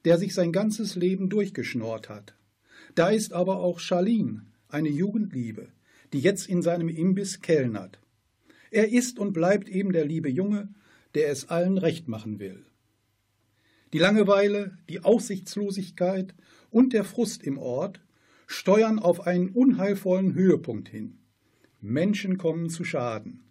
der 0.06 0.20
sich 0.20 0.36
sein 0.36 0.52
ganzes 0.52 0.96
Leben 0.96 1.28
durchgeschnort 1.28 2.08
hat. 2.08 2.36
Da 2.94 3.10
ist 3.10 3.34
aber 3.34 3.62
auch 3.62 3.80
Charlene, 3.80 4.46
eine 4.70 4.90
Jugendliebe, 4.90 5.70
die 6.14 6.20
jetzt 6.20 6.48
in 6.48 6.62
seinem 6.62 6.88
Imbiss 6.88 7.42
kellnert. 7.42 8.00
Er 8.72 8.92
ist 8.92 9.20
und 9.20 9.34
bleibt 9.34 9.70
eben 9.70 9.94
der 9.94 10.06
liebe 10.06 10.30
Junge, 10.30 10.70
der 11.16 11.30
es 11.30 11.50
allen 11.50 11.78
recht 11.78 12.08
machen 12.08 12.40
will. 12.40 12.66
Die 13.94 14.00
Langeweile, 14.00 14.78
die 14.90 15.04
Aussichtslosigkeit 15.04 16.36
und 16.70 16.94
der 16.94 17.04
Frust 17.04 17.44
im 17.44 17.58
Ort 17.58 18.02
steuern 18.46 19.00
auf 19.00 19.26
einen 19.26 19.50
unheilvollen 19.50 20.34
Höhepunkt 20.34 20.90
hin. 20.90 21.20
Menschen 21.80 22.38
kommen 22.38 22.70
zu 22.70 22.84
Schaden. 22.84 23.44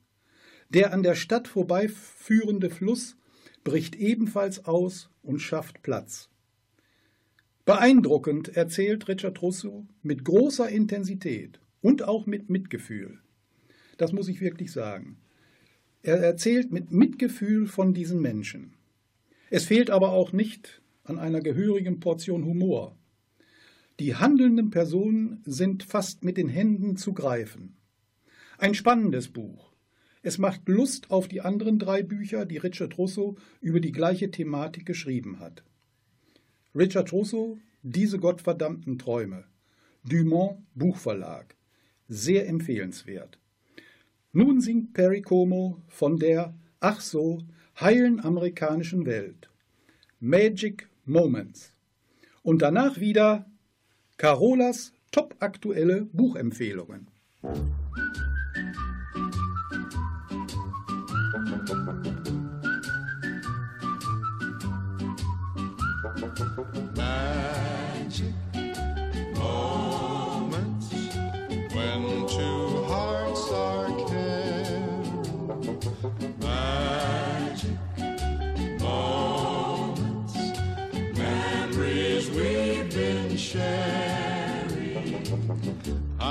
Der 0.69 0.93
an 0.93 1.03
der 1.03 1.15
Stadt 1.15 1.49
vorbeiführende 1.49 2.71
Fluss 2.71 3.17
bricht 3.65 3.97
ebenfalls 3.97 4.65
aus 4.65 5.11
und 5.23 5.39
schafft 5.39 5.83
Platz. 5.83 6.29
Beeindruckend 7.65 8.57
erzählt 8.57 9.09
Richard 9.09 9.43
Russo 9.43 9.87
mit 10.03 10.25
großer 10.25 10.69
Intensität 10.69 11.61
und 11.81 12.03
auch 12.03 12.27
mit 12.27 12.49
Mitgefühl. 12.51 13.21
Das 13.97 14.13
muss 14.13 14.29
ich 14.29 14.41
wirklich 14.41 14.73
sagen. 14.73 15.17
Er 16.03 16.19
erzählt 16.19 16.71
mit 16.71 16.93
Mitgefühl 16.93 17.67
von 17.67 17.95
diesen 17.95 18.21
Menschen. 18.21 18.75
Es 19.51 19.65
fehlt 19.65 19.91
aber 19.91 20.13
auch 20.13 20.33
nicht 20.33 20.81
an 21.05 21.19
einer 21.19 21.41
gehörigen 21.41 22.01
Portion 22.01 22.45
Humor. 22.45 22.97
Die 23.99 24.15
handelnden 24.15 24.71
Personen 24.71 25.41
sind 25.45 25.83
fast 25.83 26.25
mit 26.25 26.37
den 26.37 26.49
Händen 26.49 26.97
zu 26.97 27.13
greifen. 27.13 27.77
Ein 28.59 28.75
spannendes 28.75 29.29
Buch. 29.29 29.73
Es 30.23 30.39
macht 30.39 30.69
Lust 30.69 31.11
auf 31.11 31.29
die 31.29 31.41
anderen 31.41 31.79
drei 31.79 32.03
Bücher, 32.03 32.47
die 32.47 32.59
Richard 32.59 32.99
Russo 32.99 33.37
über 33.61 33.81
die 33.81 33.93
gleiche 33.93 34.31
Thematik 34.31 34.85
geschrieben 34.85 35.39
hat. 35.39 35.63
Richard 36.75 37.13
Russo, 37.13 37.59
Diese 37.83 38.19
gottverdammten 38.19 38.99
Träume. 38.99 39.45
Dumont 40.03 40.65
Buchverlag. 40.75 41.55
Sehr 42.09 42.49
empfehlenswert. 42.49 43.39
Nun 44.39 44.61
singt 44.61 44.93
Perry 44.93 45.23
Como 45.23 45.81
von 45.89 46.19
der, 46.19 46.53
ach 46.79 47.01
so, 47.01 47.39
heilen 47.81 48.21
amerikanischen 48.21 49.07
Welt. 49.07 49.49
Magic 50.21 50.91
Moments. 51.07 51.73
Und 52.43 52.61
danach 52.61 53.01
wieder 53.01 53.47
Carolas 54.19 54.93
topaktuelle 55.11 56.05
Buchempfehlungen. 56.13 57.09
Magic 66.95 68.35
moments 69.39 70.06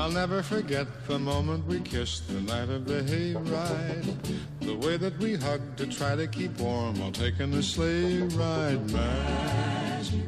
I'll 0.06 0.12
never 0.12 0.44
forget 0.44 0.86
the 1.08 1.18
moment 1.18 1.66
we 1.66 1.80
kissed 1.80 2.28
the 2.28 2.40
night 2.40 2.70
of 2.70 2.86
the 2.86 3.02
hayride. 3.02 4.16
The 4.60 4.76
way 4.76 4.98
that 4.98 5.18
we 5.18 5.34
hugged 5.34 5.80
to 5.80 5.88
try 5.88 6.16
to 6.16 6.28
keep 6.28 6.60
warm 6.60 7.00
while 7.00 7.12
taking 7.12 7.50
the 7.50 7.64
sleigh 7.64 8.22
ride. 8.38 8.88
Magic 8.92 10.22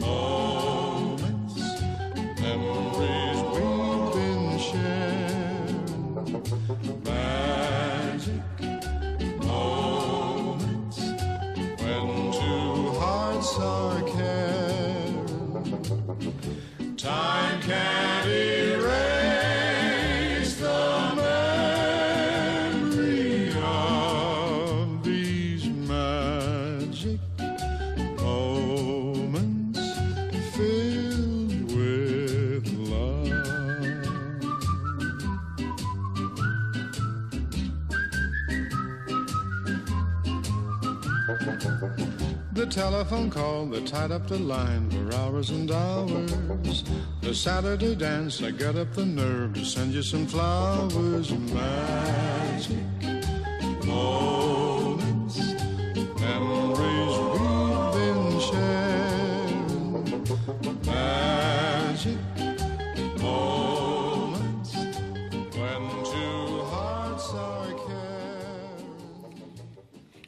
moments, 0.00 1.60
memories 2.40 3.42
we've 3.52 4.12
been 4.16 4.58
sharing. 4.70 5.84
Magic 7.04 8.42
moments 9.44 11.00
when 11.82 12.32
two 12.32 12.92
hearts 12.98 13.58
are 13.58 14.00
caring. 14.16 15.28
Time 16.96 17.60
can't 17.60 18.19
telephone 42.70 43.28
call 43.28 43.66
that 43.66 43.84
tied 43.84 44.12
up 44.12 44.28
the 44.28 44.38
line 44.38 44.88
for 44.90 45.12
hours 45.16 45.50
and 45.50 45.68
hours. 45.72 46.84
The 47.20 47.34
Saturday 47.34 47.96
dance, 47.96 48.40
I 48.42 48.52
got 48.52 48.76
up 48.76 48.94
the 48.94 49.04
nerve 49.04 49.54
to 49.54 49.64
send 49.64 49.92
you 49.92 50.02
some 50.02 50.24
flowers. 50.28 51.32
Magic 51.32 52.76
moments, 53.84 55.38
memories 56.20 57.18
we've 57.34 57.92
been 57.98 58.40
sharing. 58.48 59.66
Magic 60.86 62.18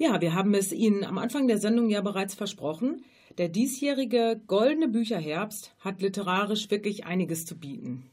Ja, 0.02 0.20
wir 0.20 0.34
haben 0.34 0.52
es 0.54 0.72
Ihnen 0.72 1.04
am 1.04 1.16
Anfang 1.16 1.46
der 1.46 1.58
Sendung 1.58 1.88
ja 1.88 2.00
bereits 2.00 2.34
versprochen. 2.34 3.04
Der 3.38 3.48
diesjährige 3.48 4.40
Goldene 4.48 4.88
Bücherherbst 4.88 5.76
hat 5.78 6.02
literarisch 6.02 6.72
wirklich 6.72 7.06
einiges 7.06 7.46
zu 7.46 7.56
bieten. 7.56 8.10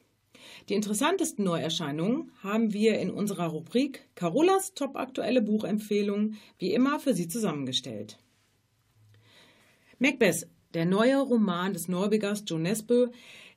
Die 0.69 0.75
interessantesten 0.75 1.43
Neuerscheinungen 1.43 2.31
haben 2.43 2.73
wir 2.73 2.99
in 2.99 3.09
unserer 3.09 3.47
Rubrik 3.47 4.07
Carolas 4.13 4.75
Top 4.75 4.97
aktuelle 4.97 5.41
Buchempfehlungen 5.41 6.37
wie 6.59 6.73
immer 6.73 6.99
für 6.99 7.15
Sie 7.15 7.27
zusammengestellt. 7.27 8.19
Macbeth, 9.97 10.47
der 10.75 10.85
neue 10.85 11.19
Roman 11.19 11.73
des 11.73 11.87
Norwegers 11.87 12.43
Joe 12.45 12.59
Nesbø, 12.59 13.07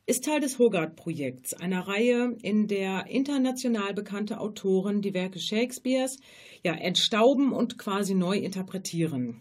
ist 0.05 0.24
Teil 0.24 0.40
des 0.40 0.59
Hogarth-Projekts, 0.59 1.55
einer 1.55 1.86
Reihe, 1.86 2.36
in 2.42 2.66
der 2.66 3.07
international 3.07 3.94
bekannte 3.94 4.40
Autoren 4.40 5.00
die 5.00 5.14
Werke 5.14 5.38
Shakespeares 5.38 6.18
ja, 6.64 6.74
entstauben 6.74 7.53
und 7.53 7.78
quasi 7.78 8.14
neu 8.14 8.36
interpretieren. 8.36 9.40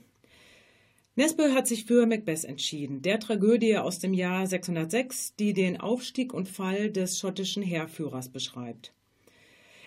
Nesbø 1.16 1.53
hat 1.53 1.68
sich 1.68 1.86
für 1.86 2.05
Macbeth 2.05 2.45
entschieden, 2.45 3.01
der 3.01 3.20
Tragödie 3.20 3.78
aus 3.78 3.99
dem 3.99 4.14
Jahr 4.14 4.47
606, 4.47 5.36
die 5.36 5.53
den 5.53 5.80
Aufstieg 5.80 6.34
und 6.34 6.47
Fall 6.47 6.89
des 6.89 7.20
schottischen 7.20 7.64
Heerführers 7.64 8.30
beschreibt. 8.30 8.93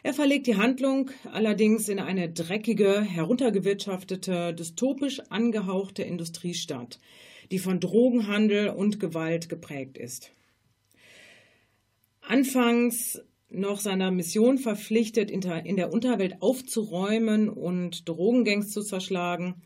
Er 0.02 0.12
verlegt 0.12 0.46
die 0.46 0.56
Handlung 0.56 1.10
allerdings 1.32 1.88
in 1.88 1.98
eine 1.98 2.28
dreckige, 2.30 3.00
heruntergewirtschaftete, 3.00 4.52
dystopisch 4.52 5.20
angehauchte 5.30 6.02
Industriestadt, 6.02 6.98
die 7.50 7.58
von 7.58 7.80
Drogenhandel 7.80 8.68
und 8.68 9.00
Gewalt 9.00 9.48
geprägt 9.48 9.96
ist. 9.96 10.30
Anfangs 12.26 13.20
noch 13.50 13.80
seiner 13.80 14.10
Mission 14.10 14.58
verpflichtet, 14.58 15.30
in 15.30 15.40
der 15.76 15.92
Unterwelt 15.92 16.40
aufzuräumen 16.40 17.48
und 17.48 18.08
Drogengangs 18.08 18.70
zu 18.70 18.82
zerschlagen, 18.82 19.62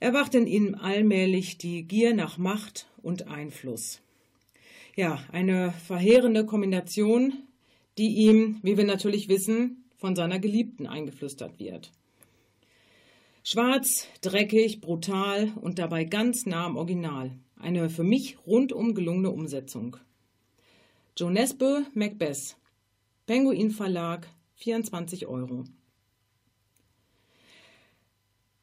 erwacht 0.00 0.34
in 0.34 0.46
ihm 0.46 0.74
allmählich 0.74 1.58
die 1.58 1.84
Gier 1.84 2.14
nach 2.14 2.38
Macht 2.38 2.88
und 3.02 3.28
Einfluss. 3.28 4.00
Ja, 4.96 5.22
eine 5.32 5.72
verheerende 5.86 6.44
Kombination, 6.44 7.32
die 7.98 8.14
ihm, 8.14 8.58
wie 8.62 8.76
wir 8.76 8.84
natürlich 8.84 9.28
wissen, 9.28 9.84
von 9.96 10.16
seiner 10.16 10.38
Geliebten 10.38 10.86
eingeflüstert 10.86 11.58
wird. 11.58 11.92
Schwarz, 13.42 14.08
dreckig, 14.22 14.80
brutal 14.80 15.52
und 15.60 15.78
dabei 15.78 16.04
ganz 16.04 16.46
nah 16.46 16.64
am 16.64 16.76
Original. 16.76 17.32
Eine 17.56 17.90
für 17.90 18.04
mich 18.04 18.38
rundum 18.46 18.94
gelungene 18.94 19.30
Umsetzung. 19.30 19.96
Joe 21.16 21.30
Nesbø, 21.30 21.84
Macbeth. 21.94 22.56
Penguin 23.26 23.70
Verlag, 23.70 24.26
24 24.56 25.28
Euro. 25.28 25.62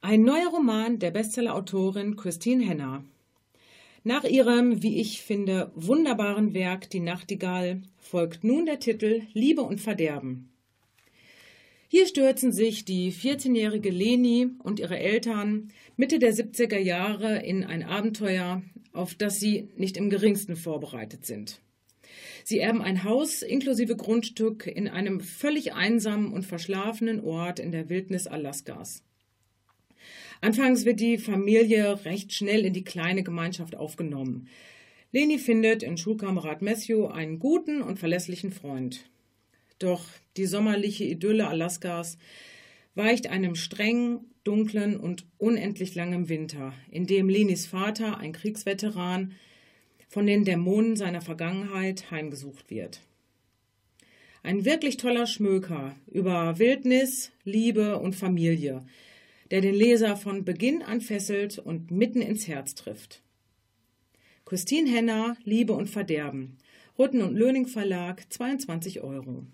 Ein 0.01 0.23
neuer 0.23 0.49
Roman 0.49 0.99
der 0.99 1.11
Bestsellerautorin 1.11 2.17
Christine 2.17 2.65
Henner. 2.65 3.05
Nach 4.03 4.25
ihrem, 4.25 4.83
wie 4.83 4.99
ich 4.99 5.21
finde, 5.21 5.71
wunderbaren 5.75 6.53
Werk 6.53 6.89
Die 6.89 6.99
Nachtigall 6.99 7.83
folgt 7.97 8.43
nun 8.43 8.65
der 8.65 8.81
Titel 8.81 9.21
Liebe 9.31 9.61
und 9.61 9.79
Verderben. 9.79 10.49
Hier 11.87 12.05
stürzen 12.05 12.51
sich 12.51 12.83
die 12.83 13.13
14-jährige 13.13 13.91
Leni 13.91 14.49
und 14.61 14.81
ihre 14.81 14.99
Eltern 14.99 15.69
Mitte 15.95 16.19
der 16.19 16.33
70er 16.33 16.79
Jahre 16.79 17.37
in 17.45 17.63
ein 17.63 17.83
Abenteuer, 17.83 18.61
auf 18.91 19.15
das 19.15 19.39
sie 19.39 19.69
nicht 19.77 19.95
im 19.95 20.09
geringsten 20.09 20.57
vorbereitet 20.57 21.25
sind. 21.25 21.61
Sie 22.43 22.59
erben 22.59 22.81
ein 22.81 23.03
Haus 23.03 23.41
inklusive 23.41 23.95
Grundstück 23.95 24.67
in 24.67 24.87
einem 24.87 25.19
völlig 25.19 25.73
einsamen 25.73 26.33
und 26.33 26.45
verschlafenen 26.45 27.21
Ort 27.21 27.59
in 27.59 27.71
der 27.71 27.89
Wildnis 27.89 28.27
Alaskas. 28.27 29.03
Anfangs 30.41 30.85
wird 30.85 30.99
die 30.99 31.17
Familie 31.17 32.03
recht 32.03 32.33
schnell 32.33 32.65
in 32.65 32.73
die 32.73 32.83
kleine 32.83 33.23
Gemeinschaft 33.23 33.75
aufgenommen. 33.75 34.47
Leni 35.11 35.37
findet 35.37 35.83
in 35.83 35.97
Schulkamerad 35.97 36.61
Matthew 36.61 37.05
einen 37.07 37.37
guten 37.37 37.81
und 37.81 37.99
verlässlichen 37.99 38.51
Freund. 38.51 39.09
Doch 39.77 40.05
die 40.37 40.45
sommerliche 40.45 41.03
Idylle 41.03 41.47
Alaskas 41.47 42.17
weicht 42.95 43.27
einem 43.27 43.55
strengen, 43.55 44.31
dunklen 44.43 44.97
und 44.97 45.25
unendlich 45.37 45.95
langen 45.95 46.29
Winter, 46.29 46.73
in 46.89 47.05
dem 47.05 47.29
Lenis 47.29 47.65
Vater, 47.65 48.17
ein 48.17 48.31
Kriegsveteran, 48.31 49.33
von 50.11 50.27
den 50.27 50.43
Dämonen 50.43 50.97
seiner 50.97 51.21
Vergangenheit 51.21 52.11
heimgesucht 52.11 52.69
wird. 52.69 52.99
Ein 54.43 54.65
wirklich 54.65 54.97
toller 54.97 55.25
Schmöker 55.25 55.95
über 56.05 56.59
Wildnis, 56.59 57.31
Liebe 57.45 57.97
und 57.97 58.13
Familie, 58.13 58.85
der 59.51 59.61
den 59.61 59.73
Leser 59.73 60.17
von 60.17 60.43
Beginn 60.43 60.81
an 60.81 60.99
fesselt 60.99 61.59
und 61.59 61.91
mitten 61.91 62.21
ins 62.21 62.49
Herz 62.49 62.75
trifft. 62.75 63.21
Christine 64.43 64.91
Henner, 64.91 65.37
Liebe 65.45 65.71
und 65.71 65.89
Verderben, 65.89 66.57
Rutten 66.99 67.21
und 67.21 67.37
Löning 67.37 67.67
Verlag, 67.67 68.25
22 68.33 68.99
Euro. 68.99 69.45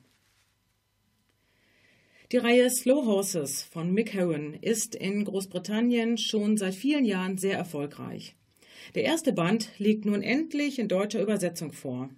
Die 2.32 2.38
Reihe 2.38 2.68
Slow 2.72 3.06
Horses 3.06 3.62
von 3.62 3.94
Mick 3.94 4.16
Herron 4.16 4.56
ist 4.56 4.96
in 4.96 5.24
Großbritannien 5.24 6.18
schon 6.18 6.58
seit 6.58 6.74
vielen 6.74 7.06
Jahren 7.06 7.38
sehr 7.38 7.58
erfolgreich. 7.58 8.37
Der 8.96 9.04
erste 9.04 9.34
Band 9.34 9.70
liegt 9.78 10.06
nun 10.06 10.22
endlich 10.22 10.80
in 10.80 10.88
deutscher 10.88 11.22
Übersetzung 11.22 11.72
vor. 11.74 12.10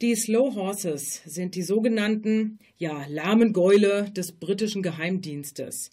Die 0.00 0.16
Slow 0.16 0.54
Horses 0.54 1.22
sind 1.24 1.54
die 1.54 1.62
sogenannten, 1.62 2.58
ja, 2.76 3.04
lahmen 3.08 3.52
Gäule 3.52 4.10
des 4.10 4.32
britischen 4.32 4.82
Geheimdienstes. 4.82 5.90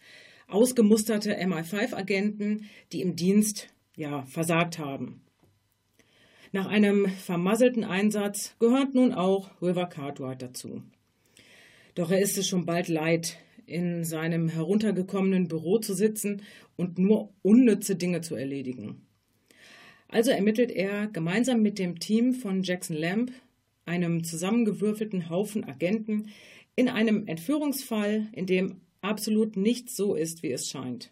Ausgemusterte 0.47 1.35
MI5-Agenten, 1.37 2.65
die 2.91 3.01
im 3.01 3.15
Dienst, 3.15 3.69
ja, 3.95 4.23
versagt 4.23 4.79
haben. 4.79 5.21
Nach 6.51 6.65
einem 6.65 7.07
vermasselten 7.07 7.83
Einsatz 7.83 8.55
gehört 8.57 8.95
nun 8.95 9.13
auch 9.13 9.51
River 9.61 9.85
Cartwright 9.85 10.41
dazu. 10.41 10.81
Doch 11.93 12.09
er 12.09 12.19
ist 12.19 12.37
es 12.37 12.47
schon 12.47 12.65
bald 12.65 12.87
leid, 12.87 13.37
in 13.67 14.03
seinem 14.03 14.49
heruntergekommenen 14.49 15.47
Büro 15.47 15.77
zu 15.77 15.93
sitzen 15.93 16.41
und 16.75 16.97
nur 16.97 17.31
unnütze 17.43 17.95
Dinge 17.95 18.21
zu 18.21 18.33
erledigen. 18.35 19.05
Also 20.10 20.32
ermittelt 20.32 20.72
er 20.72 21.07
gemeinsam 21.07 21.62
mit 21.62 21.78
dem 21.78 21.99
Team 21.99 22.34
von 22.34 22.64
Jackson 22.64 22.97
Lamb, 22.97 23.32
einem 23.86 24.24
zusammengewürfelten 24.24 25.30
Haufen 25.30 25.64
Agenten, 25.64 26.30
in 26.76 26.89
einem 26.89 27.28
Entführungsfall, 27.28 28.28
in 28.34 28.47
dem 28.47 28.82
absolut 29.01 29.55
nichts 29.55 29.95
so 29.95 30.16
ist, 30.16 30.43
wie 30.43 30.51
es 30.51 30.68
scheint. 30.68 31.10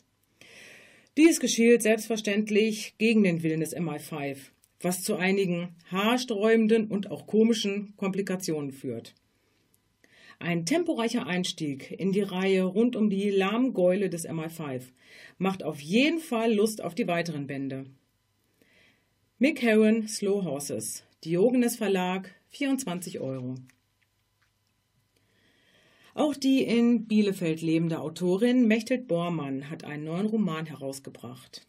Dies 1.15 1.39
geschieht 1.39 1.83
selbstverständlich 1.83 2.95
gegen 2.97 3.23
den 3.23 3.43
Willen 3.43 3.59
des 3.59 3.75
MI5, 3.75 4.37
was 4.81 5.03
zu 5.03 5.15
einigen 5.15 5.69
haarsträubenden 5.91 6.87
und 6.87 7.11
auch 7.11 7.27
komischen 7.27 7.93
Komplikationen 7.97 8.71
führt. 8.71 9.13
Ein 10.39 10.65
temporeicher 10.65 11.25
Einstieg 11.25 11.91
in 11.91 12.11
die 12.11 12.21
Reihe 12.21 12.63
rund 12.63 12.95
um 12.95 13.09
die 13.09 13.29
Lahmgäule 13.29 14.09
des 14.09 14.27
MI5 14.27 14.83
macht 15.37 15.63
auf 15.63 15.79
jeden 15.79 16.19
Fall 16.19 16.53
Lust 16.53 16.83
auf 16.83 16.93
die 16.93 17.07
weiteren 17.07 17.47
Bände. 17.47 17.85
Mick 19.39 19.61
Herron, 19.61 20.07
Slow 20.07 20.43
Horses, 20.43 21.03
Diogenes 21.23 21.75
Verlag, 21.75 22.33
24 22.49 23.19
Euro. 23.19 23.53
Auch 26.15 26.33
die 26.33 26.63
in 26.63 27.05
Bielefeld 27.05 27.61
lebende 27.61 27.99
Autorin 27.99 28.67
Mechthild 28.67 29.07
Bormann 29.07 29.69
hat 29.69 29.83
einen 29.83 30.05
neuen 30.05 30.25
Roman 30.25 30.65
herausgebracht. 30.65 31.67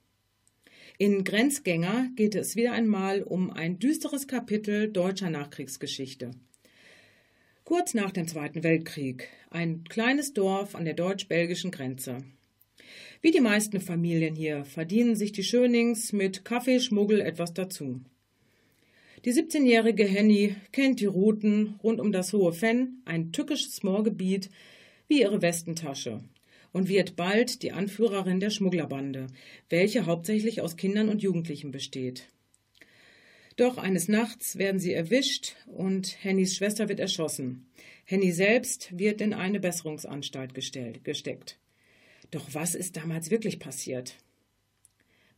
In 0.96 1.24
Grenzgänger 1.24 2.08
geht 2.16 2.34
es 2.36 2.56
wieder 2.56 2.72
einmal 2.72 3.22
um 3.22 3.50
ein 3.50 3.78
düsteres 3.78 4.26
Kapitel 4.26 4.90
deutscher 4.90 5.28
Nachkriegsgeschichte. 5.28 6.30
Kurz 7.64 7.92
nach 7.92 8.12
dem 8.12 8.26
Zweiten 8.26 8.62
Weltkrieg, 8.62 9.28
ein 9.50 9.84
kleines 9.84 10.32
Dorf 10.32 10.74
an 10.74 10.86
der 10.86 10.94
deutsch-belgischen 10.94 11.70
Grenze. 11.70 12.24
Wie 13.20 13.30
die 13.30 13.40
meisten 13.40 13.80
Familien 13.80 14.34
hier 14.34 14.64
verdienen 14.64 15.16
sich 15.16 15.32
die 15.32 15.42
Schönings 15.42 16.12
mit 16.12 16.44
Kaffeeschmuggel 16.44 17.20
etwas 17.20 17.54
dazu. 17.54 18.00
Die 19.24 19.32
17-jährige 19.32 20.04
Henny 20.04 20.54
kennt 20.72 21.00
die 21.00 21.06
Routen 21.06 21.78
rund 21.82 22.00
um 22.00 22.12
das 22.12 22.32
Hohe 22.32 22.52
Fenn, 22.52 23.02
ein 23.04 23.32
tückisches 23.32 23.82
Moorgebiet, 23.82 24.48
wie 25.08 25.20
ihre 25.22 25.42
Westentasche 25.42 26.22
und 26.72 26.88
wird 26.88 27.16
bald 27.16 27.62
die 27.62 27.72
Anführerin 27.72 28.40
der 28.40 28.50
Schmugglerbande, 28.50 29.26
welche 29.68 30.06
hauptsächlich 30.06 30.60
aus 30.60 30.76
Kindern 30.76 31.08
und 31.08 31.22
Jugendlichen 31.22 31.70
besteht. 31.70 32.28
Doch 33.56 33.76
eines 33.76 34.06
Nachts 34.06 34.56
werden 34.56 34.78
sie 34.78 34.92
erwischt 34.92 35.56
und 35.66 36.16
Hennys 36.22 36.54
Schwester 36.54 36.88
wird 36.88 37.00
erschossen. 37.00 37.66
Henny 38.04 38.30
selbst 38.30 38.96
wird 38.96 39.20
in 39.20 39.34
eine 39.34 39.58
Besserungsanstalt 39.58 40.54
gestellt, 40.54 41.04
gesteckt. 41.04 41.58
Doch 42.30 42.54
was 42.54 42.74
ist 42.74 42.96
damals 42.96 43.30
wirklich 43.30 43.58
passiert? 43.58 44.16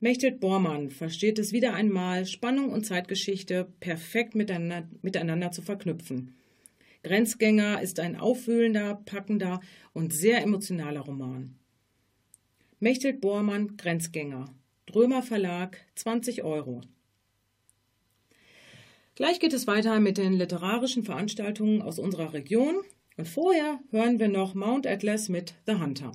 Mechthild 0.01 0.41
Bormann 0.41 0.91
versteht 0.91 1.39
es 1.39 1.53
wieder 1.53 1.75
einmal, 1.75 2.25
Spannung 2.25 2.71
und 2.71 2.87
Zeitgeschichte 2.87 3.69
perfekt 3.81 4.35
miteinander, 4.35 5.53
zu 5.53 5.61
verknüpfen. 5.61 6.35
Grenzgänger 7.03 7.83
ist 7.83 8.01
ein 8.01 8.17
aufwühlender, 8.17 9.03
packender 9.05 9.61
und 9.93 10.15
sehr 10.15 10.43
emotionaler 10.43 11.01
Roman. 11.01 11.55
Mechthild 12.79 13.21
Bormann, 13.21 13.77
Grenzgänger. 13.77 14.47
Drömer 14.87 15.23
Verlag, 15.23 15.79
20 15.97 16.43
Euro. 16.43 16.81
Gleich 19.15 19.39
geht 19.39 19.53
es 19.53 19.67
weiter 19.67 20.01
mit 20.01 20.17
den 20.17 20.33
literarischen 20.33 21.05
Veranstaltungen 21.05 21.83
aus 21.83 21.99
unserer 21.99 22.33
Region. 22.33 22.77
Und 23.19 23.29
vorher 23.29 23.81
hören 23.91 24.19
wir 24.19 24.29
noch 24.29 24.55
Mount 24.55 24.87
Atlas 24.87 25.29
mit 25.29 25.55
The 25.67 25.75
Hunter. 25.75 26.13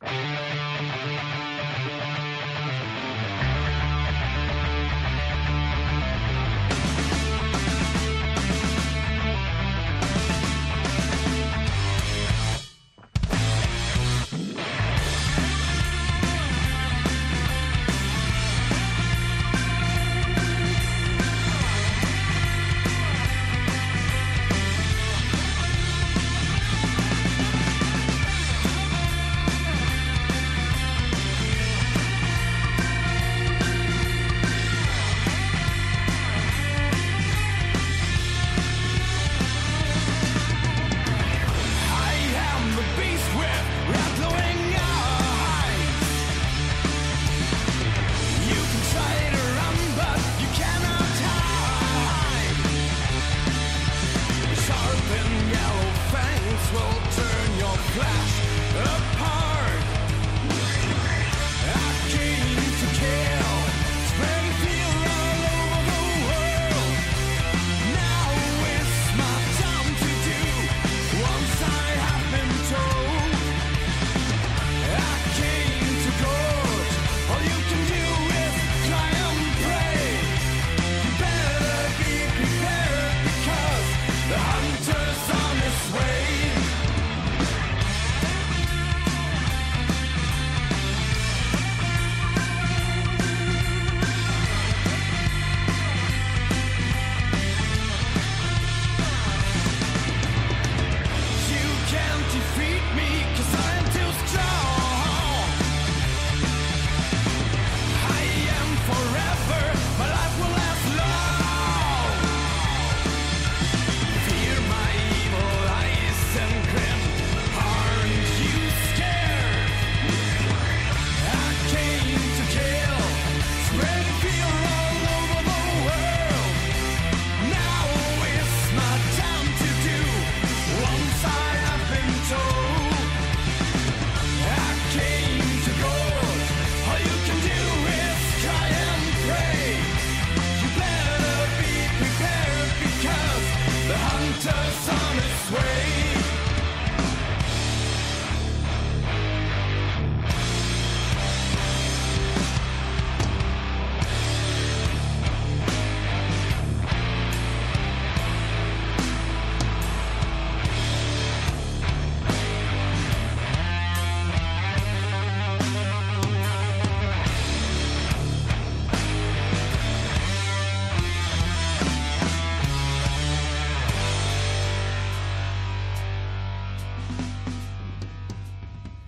Thank 0.00 0.42
you. 0.42 0.47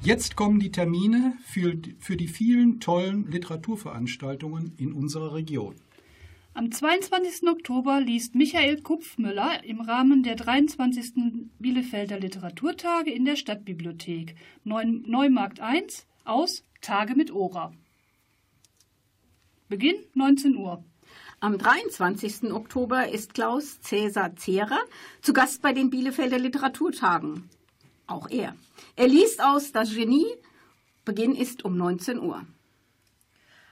Jetzt 0.02 0.34
kommen 0.34 0.60
die 0.60 0.72
Termine 0.72 1.34
für, 1.44 1.74
für 1.98 2.16
die 2.16 2.26
vielen 2.26 2.80
tollen 2.80 3.30
Literaturveranstaltungen 3.30 4.72
in 4.78 4.94
unserer 4.94 5.34
Region. 5.34 5.74
Am 6.54 6.72
22. 6.72 7.46
Oktober 7.46 8.00
liest 8.00 8.34
Michael 8.34 8.80
Kupfmüller 8.80 9.62
im 9.62 9.82
Rahmen 9.82 10.22
der 10.22 10.36
23. 10.36 11.50
Bielefelder 11.58 12.18
Literaturtage 12.18 13.10
in 13.10 13.26
der 13.26 13.36
Stadtbibliothek 13.36 14.36
Neu- 14.64 14.86
Neumarkt 14.86 15.60
1 15.60 16.06
aus 16.24 16.64
Tage 16.80 17.14
mit 17.14 17.30
Ora. 17.30 17.74
Beginn 19.68 19.96
19 20.14 20.56
Uhr. 20.56 20.82
Am 21.40 21.58
23. 21.58 22.52
Oktober 22.52 23.08
ist 23.08 23.34
Klaus 23.34 23.80
Cäsar 23.82 24.34
Zehrer 24.36 24.80
zu 25.20 25.34
Gast 25.34 25.60
bei 25.60 25.74
den 25.74 25.90
Bielefelder 25.90 26.38
Literaturtagen. 26.38 27.50
Auch 28.10 28.28
er. 28.28 28.56
Er 28.96 29.06
liest 29.06 29.40
aus 29.40 29.70
Das 29.70 29.94
Genie. 29.94 30.26
Beginn 31.04 31.36
ist 31.36 31.64
um 31.64 31.76
19 31.76 32.18
Uhr. 32.18 32.44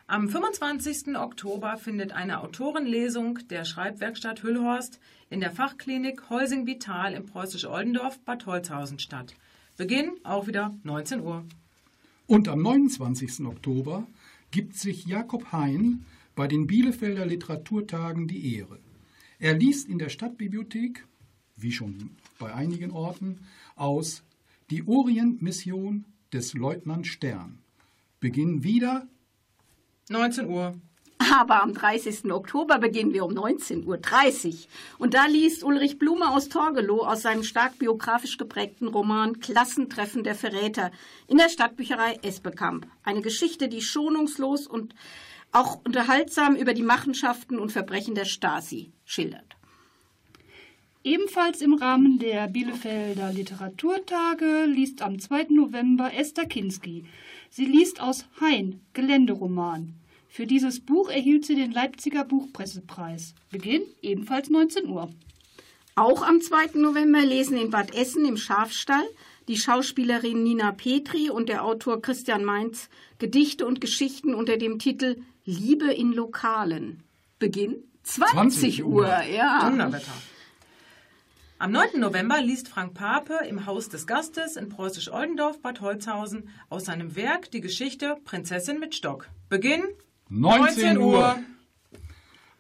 Am 0.07 0.29
25. 0.29 1.17
Oktober 1.17 1.77
findet 1.77 2.13
eine 2.13 2.41
Autorenlesung 2.41 3.41
der 3.49 3.65
Schreibwerkstatt 3.65 4.45
Hüllhorst 4.45 5.01
in 5.29 5.41
der 5.41 5.51
Fachklinik 5.51 6.31
Heusing 6.31 6.67
Vital 6.67 7.15
im 7.15 7.27
Preußisch-Oldendorf 7.27 8.21
Bad 8.21 8.47
Holzhausen 8.47 9.01
statt. 9.01 9.35
Beginn 9.77 10.13
auch 10.23 10.47
wieder 10.47 10.73
19 10.85 11.21
Uhr. 11.21 11.45
Und 12.29 12.47
am 12.47 12.63
29. 12.63 13.45
Oktober 13.45 14.07
gibt 14.53 14.77
sich 14.77 15.05
Jakob 15.05 15.51
Hein 15.51 16.05
bei 16.37 16.47
den 16.47 16.69
Bielefelder 16.69 17.27
Literaturtagen 17.27 18.29
die 18.29 18.55
Ehre. 18.55 18.79
Er 19.41 19.55
liest 19.55 19.89
in 19.89 19.99
der 19.99 20.11
Stadtbibliothek, 20.11 21.07
wie 21.57 21.73
schon 21.73 22.11
bei 22.39 22.55
einigen 22.55 22.93
Orten, 22.93 23.41
aus 23.75 24.23
Die 24.71 24.87
Orientmission 24.87 26.05
des 26.31 26.53
Leutnant 26.53 27.07
Stern. 27.07 27.59
Beginn 28.21 28.63
wieder 28.65 29.07
19 30.11 30.47
Uhr. 30.47 30.75
Aber 31.19 31.63
am 31.63 31.73
30. 31.73 32.31
Oktober 32.31 32.79
beginnen 32.79 33.15
wir 33.15 33.25
um 33.25 33.33
19.30 33.33 33.87
Uhr. 33.87 34.57
Und 34.99 35.15
da 35.15 35.25
liest 35.25 35.65
Ulrich 35.65 35.99
Blume 35.99 36.31
aus 36.31 36.51
Torgelow 36.51 37.01
aus 37.01 37.23
seinem 37.23 37.45
stark 37.45 37.79
biografisch 37.79 38.37
geprägten 38.37 38.89
Roman 38.89 39.41
Klassentreffen 39.41 40.23
der 40.23 40.35
Verräter 40.35 40.91
in 41.27 41.39
der 41.39 41.49
Stadtbücherei 41.49 42.19
Esbekamp. 42.23 42.87
Eine 43.03 43.23
Geschichte, 43.23 43.69
die 43.69 43.81
schonungslos 43.81 44.67
und 44.67 44.95
auch 45.51 45.81
unterhaltsam 45.85 46.57
über 46.57 46.75
die 46.75 46.83
Machenschaften 46.83 47.59
und 47.59 47.73
Verbrechen 47.73 48.15
der 48.15 48.27
Stasi 48.27 48.93
schildert. 49.05 49.58
Ebenfalls 51.05 51.63
im 51.63 51.75
Rahmen 51.75 52.19
der 52.19 52.49
Bielefelder 52.49 53.33
Literaturtage 53.33 54.65
liest 54.67 55.01
am 55.01 55.21
2. 55.21 55.47
November 55.51 56.13
Esther 56.13 56.47
Kinski. 56.47 57.05
Sie 57.51 57.67
liest 57.67 58.01
aus 58.03 58.27
Hein, 58.41 58.81
Geländeroman. 58.95 59.95
Für 60.29 60.45
dieses 60.47 60.81
Buch 60.81 61.09
erhielt 61.09 61.47
sie 61.47 61.55
den 61.55 61.71
Leipziger 61.71 62.25
Buchpressepreis. 62.25 63.35
Beginn 63.51 63.83
ebenfalls 64.03 64.51
19 64.51 64.89
Uhr. 64.89 65.09
Auch 65.95 66.23
am 66.23 66.41
2. 66.41 66.79
November 66.79 67.25
lesen 67.25 67.57
in 67.57 67.71
Bad 67.71 67.95
Essen 67.95 68.25
im 68.25 68.37
Schafstall 68.37 69.07
die 69.47 69.57
Schauspielerin 69.57 70.43
Nina 70.43 70.73
Petri 70.73 71.31
und 71.31 71.49
der 71.49 71.65
Autor 71.65 72.03
Christian 72.03 72.45
Mainz 72.45 72.89
Gedichte 73.19 73.67
und 73.67 73.81
Geschichten 73.81 74.35
unter 74.35 74.57
dem 74.57 74.79
Titel 74.79 75.23
Liebe 75.45 75.93
in 75.93 76.13
Lokalen. 76.13 77.03
Beginn 77.39 77.85
20, 78.03 78.33
20 78.33 78.85
Uhr. 78.85 78.95
Uhr. 78.95 79.23
Ja. 79.23 79.71
Donnerwetter. 79.71 80.13
Am 81.61 81.73
9. 81.73 81.99
November 81.99 82.41
liest 82.41 82.69
Frank 82.69 82.95
Pape 82.95 83.45
im 83.49 83.67
Haus 83.67 83.89
des 83.89 84.07
Gastes 84.07 84.55
in 84.55 84.69
Preußisch-Oldendorf 84.69 85.61
Bad 85.61 85.81
Holzhausen 85.81 86.51
aus 86.69 86.85
seinem 86.85 87.17
Werk 87.17 87.51
die 87.51 87.61
Geschichte 87.61 88.17
Prinzessin 88.25 88.79
mit 88.79 88.95
Stock. 88.95 89.29
Beginn 89.49 89.83
19 90.29 90.99
Uhr. 90.99 91.37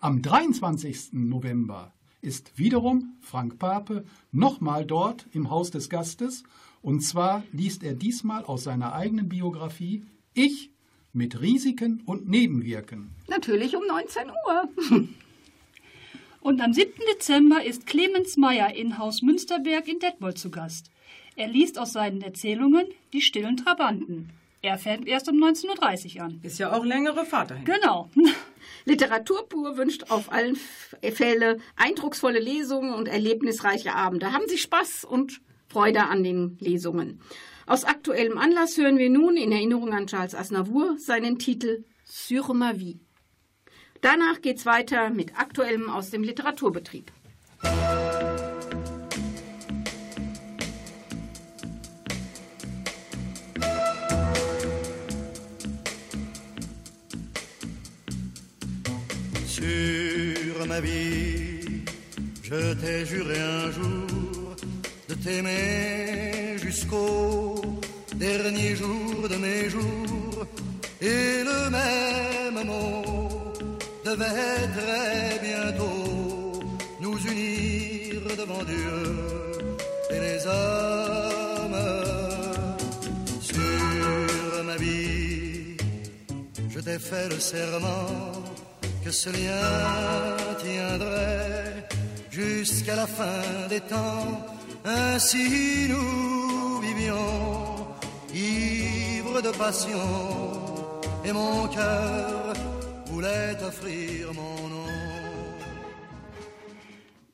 Am 0.01 0.20
23. 0.20 1.12
November 1.12 1.92
ist 2.22 2.59
wiederum 2.59 3.16
Frank 3.20 3.61
Pape 3.61 4.05
nochmal 4.32 4.84
dort 4.84 5.26
im 5.32 5.49
Haus 5.49 5.70
des 5.70 5.88
Gastes 5.88 6.42
und 6.82 7.03
zwar 7.03 7.44
liest 7.53 7.84
er 7.84 7.94
diesmal 7.94 8.44
aus 8.44 8.64
seiner 8.64 8.94
eigenen 8.94 9.28
Biografie 9.28 10.07
Ich 10.34 10.72
mit 11.12 11.40
Risiken 11.40 12.03
und 12.05 12.28
Nebenwirken. 12.28 13.14
Natürlich 13.28 13.76
um 13.76 13.86
19 13.86 14.28
Uhr. 14.28 14.68
Und 16.41 16.61
am 16.61 16.72
7. 16.72 16.93
Dezember 17.12 17.64
ist 17.64 17.86
Clemens 17.86 18.36
Meyer 18.36 18.74
in 18.74 18.99
Haus 18.99 19.22
Münsterberg 19.22 19.89
in 19.89 19.99
Detmold 19.99 20.39
zu 20.39 20.51
Gast. 20.51 20.91
Er 21.36 21.49
liest 21.49 21.78
aus 21.78 21.93
seinen 21.93 22.22
Erzählungen 22.22 22.86
Die 23.12 23.20
stillen 23.20 23.57
Trabanten. 23.57 24.30
Er 24.61 24.76
fängt 24.76 25.07
erst 25.07 25.28
um 25.28 25.36
19.30 25.36 26.16
Uhr 26.16 26.22
an. 26.22 26.41
Ist 26.43 26.59
ja 26.59 26.72
auch 26.72 26.84
längere 26.84 27.24
Fahrt 27.24 27.53
dahin. 27.53 27.64
Genau. 27.64 28.11
Literatur 28.84 29.49
pur 29.49 29.76
wünscht 29.76 30.11
auf 30.11 30.32
allen 30.32 30.57
Fälle 30.57 31.59
eindrucksvolle 31.76 32.41
Lesungen 32.41 32.93
und 32.93 33.07
erlebnisreiche 33.07 33.95
Abende. 33.95 34.32
Haben 34.32 34.49
Sie 34.49 34.59
Spaß 34.59 35.05
und 35.05 35.41
Freude 35.68 36.05
an 36.05 36.24
den 36.24 36.57
Lesungen. 36.61 37.20
Aus 37.66 37.84
aktuellem 37.84 38.39
Anlass 38.39 38.76
hören 38.78 38.99
wir 38.99 39.11
nun 39.11 39.36
in 39.36 39.53
Erinnerung 39.53 39.93
an 39.93 40.07
Charles 40.07 40.34
Aznavour 40.34 40.97
seinen 40.99 41.39
Titel 41.39 41.84
Sur 42.05 42.55
ma 42.55 42.72
vie. 42.78 42.99
Danach 44.01 44.40
geht's 44.42 44.64
weiter 44.64 45.11
mit 45.11 45.32
Aktuellem 45.38 45.90
aus 45.90 46.11
dem 46.11 46.22
Literaturbetrieb. 46.22 47.11
Sur 59.46 60.66
ma 60.68 60.80
vie, 60.80 61.82
je 62.42 62.74
t'ai 62.74 63.05
juré 63.05 63.40
un 63.40 63.72
jour 63.72 64.57
de 65.09 65.14
t'aimer 65.14 66.57
jusqu'au 66.59 67.80
dernier 68.14 68.76
jour 68.76 69.28
de 69.28 69.36
mes 69.36 69.68
jours. 69.68 70.46
Et 71.01 71.42
le 71.44 71.70
même 71.70 72.66
mot 72.66 72.97
devait 74.11 74.68
très 74.78 75.38
bientôt 75.48 76.61
nous 77.00 77.18
unir 77.34 78.22
devant 78.42 78.64
Dieu 78.64 79.00
et 80.14 80.20
les 80.26 80.40
hommes. 80.46 81.82
Sur 83.40 84.64
ma 84.64 84.76
vie, 84.76 85.76
je 86.68 86.80
t'ai 86.80 86.98
fait 86.98 87.28
le 87.28 87.38
serment 87.38 88.32
que 89.04 89.11
ce 89.11 89.30
lien 89.30 90.36
tiendrait 90.64 91.88
jusqu'à 92.30 92.96
la 92.96 93.06
fin 93.06 93.42
des 93.68 93.80
temps. 93.80 94.26
Ainsi 94.84 95.86
nous 95.92 96.80
vivions, 96.80 97.86
ivres 98.32 99.42
de 99.42 99.50
passion, 99.50 100.09
et 101.26 101.32
mon 101.32 101.68
cœur 101.68 102.47
voulait 103.18 103.60
offrir 103.62 104.32
mon 104.32 104.68
nom. 104.70 104.86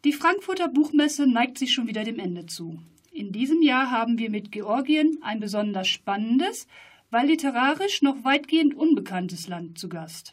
Die 0.05 0.13
Frankfurter 0.13 0.69
Buchmesse 0.69 1.27
neigt 1.27 1.59
sich 1.59 1.75
schon 1.75 1.89
wieder 1.89 2.05
dem 2.05 2.19
Ende 2.19 2.47
zu. 2.47 2.79
In 3.13 3.33
diesem 3.33 3.61
Jahr 3.61 3.91
haben 3.91 4.17
wir 4.17 4.31
mit 4.31 4.51
Georgien 4.51 5.19
ein 5.23 5.41
besonders 5.41 5.89
spannendes, 5.89 6.67
weil 7.11 7.27
literarisch 7.27 8.01
noch 8.01 8.25
weitgehend 8.25 8.75
unbekanntes 8.75 9.47
Land 9.47 9.79
zu 9.79 9.91
Gast. 9.91 10.33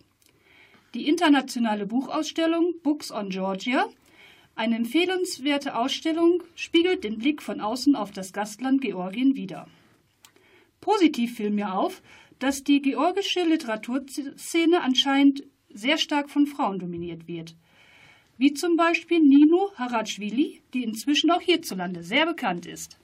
Die 0.94 1.10
internationale 1.10 1.86
Buchausstellung 1.86 2.76
Books 2.82 3.12
on 3.12 3.28
Georgia, 3.30 3.88
eine 4.56 4.78
empfehlenswerte 4.78 5.76
Ausstellung, 5.76 6.44
spiegelt 6.56 7.04
den 7.04 7.18
Blick 7.18 7.42
von 7.42 7.60
außen 7.60 7.98
auf 7.98 8.12
das 8.12 8.32
Gastland 8.32 8.80
Georgien 8.80 9.36
wider. 9.36 9.68
Positiv 10.80 11.36
fiel 11.36 11.50
mir 11.50 11.74
auf, 11.74 12.02
dass 12.42 12.64
die 12.64 12.82
georgische 12.82 13.44
Literaturszene 13.44 14.82
anscheinend 14.82 15.44
sehr 15.70 16.00
stark 16.00 16.30
von 16.30 16.48
Frauen 16.48 16.80
dominiert 16.80 17.28
wird. 17.28 17.56
Wie 18.38 18.54
zum 18.54 18.76
Beispiel 18.76 19.20
Nino 19.20 19.72
Haratschwili, 19.76 20.64
die 20.74 20.84
inzwischen 20.84 21.30
auch 21.30 21.42
hierzulande 21.42 22.02
sehr 22.02 22.26
bekannt 22.26 22.66
ist. 22.66 22.98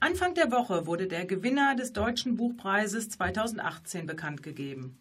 Anfang 0.00 0.34
der 0.34 0.50
Woche 0.50 0.86
wurde 0.86 1.06
der 1.06 1.26
Gewinner 1.26 1.74
des 1.74 1.92
Deutschen 1.92 2.36
Buchpreises 2.36 3.10
2018 3.10 4.06
bekannt 4.06 4.42
gegeben. 4.42 4.98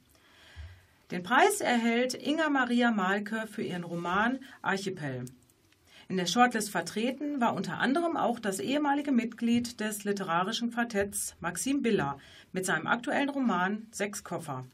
Den 1.09 1.23
Preis 1.23 1.61
erhält 1.61 2.13
Inga 2.13 2.49
Maria 2.49 2.91
Malke 2.91 3.47
für 3.47 3.63
ihren 3.63 3.86
Roman 3.86 4.39
Archipel. 4.61 5.25
In 6.09 6.17
der 6.17 6.25
Shortlist 6.25 6.69
vertreten 6.69 7.39
war 7.39 7.53
unter 7.55 7.79
anderem 7.79 8.17
auch 8.17 8.39
das 8.39 8.59
ehemalige 8.59 9.11
Mitglied 9.11 9.79
des 9.79 10.03
literarischen 10.03 10.71
Quartetts 10.71 11.35
Maxim 11.39 11.81
Biller 11.81 12.17
mit 12.51 12.65
seinem 12.65 12.87
aktuellen 12.87 13.29
Roman 13.29 13.87
Sechs 13.91 14.23
Koffer. 14.23 14.65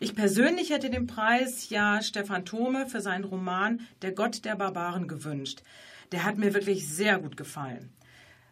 Ich 0.00 0.14
persönlich 0.14 0.70
hätte 0.70 0.90
den 0.90 1.06
Preis 1.06 1.68
ja 1.70 2.02
Stefan 2.02 2.44
Thome 2.44 2.86
für 2.88 3.00
seinen 3.00 3.24
Roman 3.24 3.80
Der 4.02 4.12
Gott 4.12 4.44
der 4.44 4.56
Barbaren 4.56 5.06
gewünscht. 5.06 5.62
Der 6.10 6.24
hat 6.24 6.38
mir 6.38 6.54
wirklich 6.54 6.88
sehr 6.88 7.18
gut 7.18 7.36
gefallen. 7.36 7.90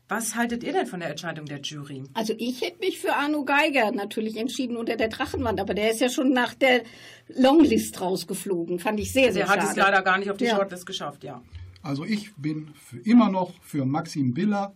Was 0.08 0.34
haltet 0.34 0.64
ihr 0.64 0.72
denn 0.72 0.86
von 0.86 0.98
der 1.00 1.10
Entscheidung 1.10 1.46
der 1.46 1.60
Jury? 1.60 2.02
Also 2.14 2.34
ich 2.36 2.62
hätte 2.62 2.78
mich 2.80 2.98
für 2.98 3.14
Arno 3.14 3.44
Geiger 3.44 3.92
natürlich 3.92 4.36
entschieden 4.38 4.76
unter 4.76 4.96
der 4.96 5.06
Drachenwand, 5.08 5.60
aber 5.60 5.72
der 5.74 5.92
ist 5.92 6.00
ja 6.00 6.08
schon 6.08 6.32
nach 6.32 6.54
der 6.54 6.82
Longlist 7.28 8.00
rausgeflogen. 8.00 8.80
Fand 8.80 8.98
ich 8.98 9.12
sehr, 9.12 9.32
sehr 9.32 9.42
Er 9.44 9.48
hat 9.50 9.60
schade. 9.60 9.70
es 9.70 9.76
leider 9.76 10.02
gar 10.02 10.18
nicht 10.18 10.30
auf 10.30 10.36
die 10.36 10.46
Ja. 10.46 10.56
Shortlist 10.56 10.84
geschafft, 10.86 11.22
ja. 11.22 11.42
Also 11.82 12.04
ich 12.04 12.34
bin 12.34 12.68
immer 13.04 13.30
noch 13.30 13.54
für 13.62 13.84
Maxim 13.84 14.34
Biller. 14.34 14.74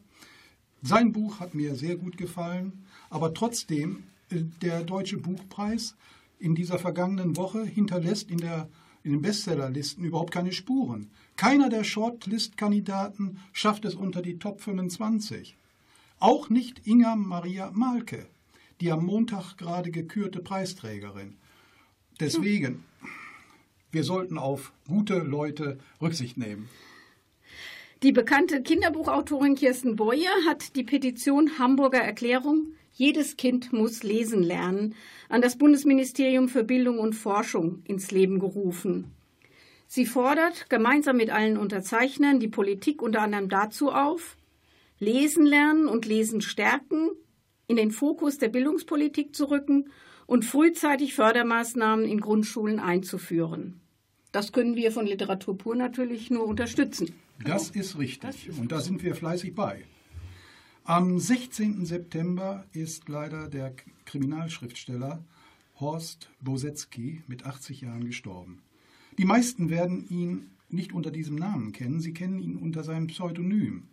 Sein 0.82 1.12
Buch 1.12 1.40
hat 1.40 1.55
mir 1.55 1.74
sehr 1.74 1.96
gut 1.96 2.16
gefallen, 2.16 2.84
aber 3.11 3.34
trotzdem, 3.34 4.05
äh, 4.30 4.42
der 4.62 4.84
Deutsche 4.84 5.18
Buchpreis 5.18 5.96
in 6.38 6.55
dieser 6.55 6.78
vergangenen 6.78 7.36
Woche 7.36 7.64
hinterlässt 7.64 8.30
in, 8.30 8.38
der, 8.38 8.68
in 9.02 9.12
den 9.12 9.22
Bestsellerlisten 9.22 10.05
überhaupt 10.05 10.32
keine 10.32 10.52
Spuren. 10.52 11.11
Keiner 11.36 11.68
der 11.68 11.84
Shortlist-Kandidaten 11.84 13.38
schafft 13.52 13.84
es 13.84 13.94
unter 13.94 14.22
die 14.22 14.38
Top 14.38 14.61
25. 14.61 15.57
Auch 16.20 16.48
nicht 16.48 16.86
Inga 16.86 17.16
Maria 17.16 17.70
Malke, 17.72 18.26
die 18.80 18.90
am 18.92 19.05
Montag 19.05 19.57
gerade 19.57 19.90
gekürte 19.90 20.40
Preisträgerin. 20.40 21.36
Deswegen, 22.20 22.84
wir 23.90 24.05
sollten 24.05 24.38
auf 24.38 24.72
gute 24.86 25.18
Leute 25.18 25.78
Rücksicht 26.00 26.36
nehmen. 26.36 26.68
Die 28.03 28.12
bekannte 28.12 28.62
Kinderbuchautorin 28.62 29.55
Kirsten 29.55 29.97
Boyer 29.97 30.32
hat 30.47 30.76
die 30.76 30.84
Petition 30.84 31.59
Hamburger 31.59 32.01
Erklärung 32.01 32.74
Jedes 32.97 33.36
Kind 33.36 33.72
muss 33.72 34.05
lesen 34.05 34.45
lernen 34.45 34.95
an 35.28 35.42
das 35.42 35.59
Bundesministerium 35.59 36.49
für 36.49 36.62
Bildung 36.62 37.01
und 37.01 37.14
Forschung 37.14 37.82
ins 37.84 38.12
Leben 38.12 38.38
gerufen. 38.38 39.11
Sie 39.88 40.07
fordert 40.07 40.70
gemeinsam 40.70 41.16
mit 41.16 41.30
allen 41.30 41.59
Unterzeichnern 41.59 42.38
die 42.38 42.49
Politik 42.49 43.03
unter 43.03 43.22
anderem 43.22 43.49
dazu 43.49 43.90
auf, 43.90 44.36
Lesen 45.01 45.45
lernen 45.45 45.88
und 45.88 46.07
Lesen 46.07 46.40
stärken, 46.40 47.11
in 47.66 47.74
den 47.74 47.90
Fokus 47.90 48.38
der 48.38 48.49
Bildungspolitik 48.49 49.34
zu 49.34 49.51
rücken 49.51 49.90
und 50.26 50.45
frühzeitig 50.45 51.14
Fördermaßnahmen 51.14 52.05
in 52.05 52.20
Grundschulen 52.20 52.78
einzuführen. 52.78 53.80
Das 54.30 54.53
können 54.53 54.76
wir 54.76 54.92
von 54.92 55.07
Literatur 55.07 55.59
pur 55.59 55.74
natürlich 55.74 56.30
nur 56.30 56.47
unterstützen. 56.47 57.12
Das 57.43 57.70
ist 57.70 57.99
richtig. 57.99 58.51
Und 58.59 58.72
da 58.72 58.80
sind 58.80 59.03
wir 59.03 59.14
fleißig 59.14 59.55
bei. 59.55 59.85
Am 60.85 61.18
16. 61.18 61.87
September 61.87 62.66
ist 62.72 63.09
leider 63.09 63.49
der 63.49 63.74
Kriminalschriftsteller 64.05 65.24
Horst 65.80 66.30
Bosetzky 66.41 67.22
mit 67.26 67.47
80 67.47 67.80
Jahren 67.80 68.05
gestorben. 68.05 68.62
Die 69.18 69.24
meisten 69.24 69.70
werden 69.70 70.07
ihn 70.09 70.51
nicht 70.68 70.93
unter 70.93 71.11
diesem 71.11 71.37
Namen 71.37 71.72
kennen, 71.72 72.01
sie 72.01 72.12
kennen 72.12 72.39
ihn 72.39 72.57
unter 72.57 72.85
seinem 72.85 73.07
Pseudonym. 73.07 73.89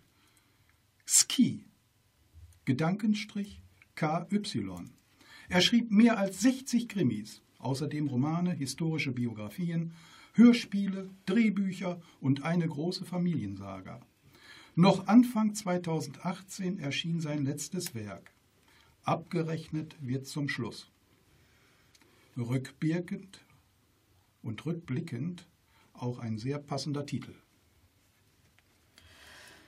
Ski. 1.06 1.66
Gedankenstrich 2.66 3.62
KY. 3.96 4.42
Er 5.50 5.62
schrieb 5.62 5.92
mehr 5.92 6.18
als 6.18 6.42
60 6.42 6.88
Krimis, 6.88 7.42
außerdem 7.60 8.08
Romane, 8.08 8.52
historische 8.52 9.12
Biografien, 9.12 9.94
Hörspiele, 10.34 11.10
Drehbücher 11.26 12.02
und 12.22 12.44
eine 12.44 12.68
große 12.68 13.06
Familiensaga. 13.06 14.00
Noch 14.76 15.08
Anfang 15.08 15.54
2018 15.54 16.80
erschien 16.80 17.20
sein 17.20 17.44
letztes 17.44 17.94
Werk. 17.94 18.32
Abgerechnet 19.04 19.96
wird 20.00 20.28
zum 20.28 20.48
Schluss. 20.48 20.90
Rückwirkend 22.38 23.42
und 24.42 24.66
rückblickend 24.66 25.46
auch 25.94 26.20
ein 26.20 26.38
sehr 26.38 26.60
passender 26.60 27.06
Titel. 27.06 27.36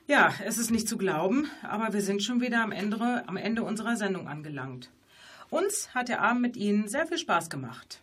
Ja, 0.08 0.34
es 0.46 0.58
ist 0.58 0.72
nicht 0.72 0.88
zu 0.88 0.98
glauben, 0.98 1.48
aber 1.62 1.94
wir 1.94 2.02
sind 2.02 2.24
schon 2.24 2.42
wieder 2.42 2.64
am 2.64 2.72
Ende, 2.72 3.28
am 3.28 3.38
Ende 3.38 3.64
unserer 3.64 3.96
Sendung 3.96 4.28
angelangt. 4.28 4.92
Uns 5.50 5.94
hat 5.94 6.10
der 6.10 6.22
Abend 6.22 6.42
mit 6.42 6.58
Ihnen 6.58 6.88
sehr 6.88 7.08
viel 7.08 7.18
Spaß 7.18 7.50
gemacht. 7.50 8.02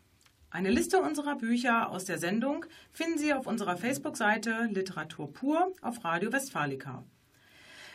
Eine 0.53 0.71
Liste 0.71 1.01
unserer 1.01 1.37
Bücher 1.37 1.91
aus 1.91 2.07
der 2.07 2.19
Sendung 2.19 2.67
finden 2.93 3.19
Sie 3.19 3.33
auf 3.33 3.47
unserer 3.47 3.77
Facebook-Seite 3.77 4.69
Literatur 4.73 5.33
pur 5.33 5.73
auf 5.81 6.05
Radio 6.05 6.33
Westfalica. 6.33 7.05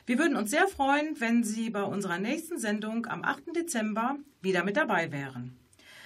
Wir 0.05 0.17
würden 0.17 0.37
uns 0.37 0.51
sehr 0.51 0.67
freuen, 0.69 1.19
wenn 1.19 1.43
Sie 1.43 1.69
bei 1.69 1.83
unserer 1.83 2.17
nächsten 2.17 2.57
Sendung 2.57 3.07
am 3.07 3.25
8. 3.25 3.53
Dezember 3.53 4.15
wieder 4.41 4.63
mit 4.63 4.77
dabei 4.77 5.11
wären. 5.11 5.57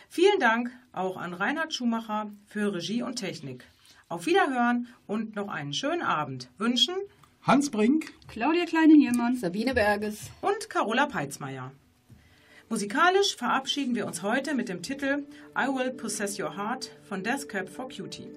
Vielen 0.09 0.39
Dank 0.39 0.71
auch 0.91 1.17
an 1.17 1.35
Reinhard 1.35 1.71
Schumacher 1.71 2.31
für 2.47 2.73
Regie 2.73 3.03
und 3.03 3.17
Technik. 3.17 3.65
Auf 4.07 4.25
Wiederhören 4.25 4.87
und 5.05 5.35
noch 5.35 5.49
einen 5.49 5.73
schönen 5.73 6.01
Abend 6.01 6.49
wünschen 6.57 6.95
Hans 7.43 7.69
Brink, 7.69 8.11
Claudia 8.27 8.65
Kleine-Hiermann, 8.65 9.35
Sabine 9.35 9.75
Berges 9.75 10.31
und 10.41 10.67
Carola 10.69 11.05
Peitzmeier. 11.05 11.71
Musikalisch 12.71 13.35
verabschieden 13.35 13.95
wir 13.95 14.05
uns 14.05 14.21
heute 14.21 14.53
mit 14.53 14.69
dem 14.69 14.83
Titel 14.83 15.25
I 15.57 15.65
Will 15.67 15.89
Possess 15.89 16.39
Your 16.39 16.55
Heart 16.55 16.91
von 17.01 17.23
Death 17.23 17.49
Cab 17.49 17.67
for 17.67 17.89
Cutie. 17.89 18.29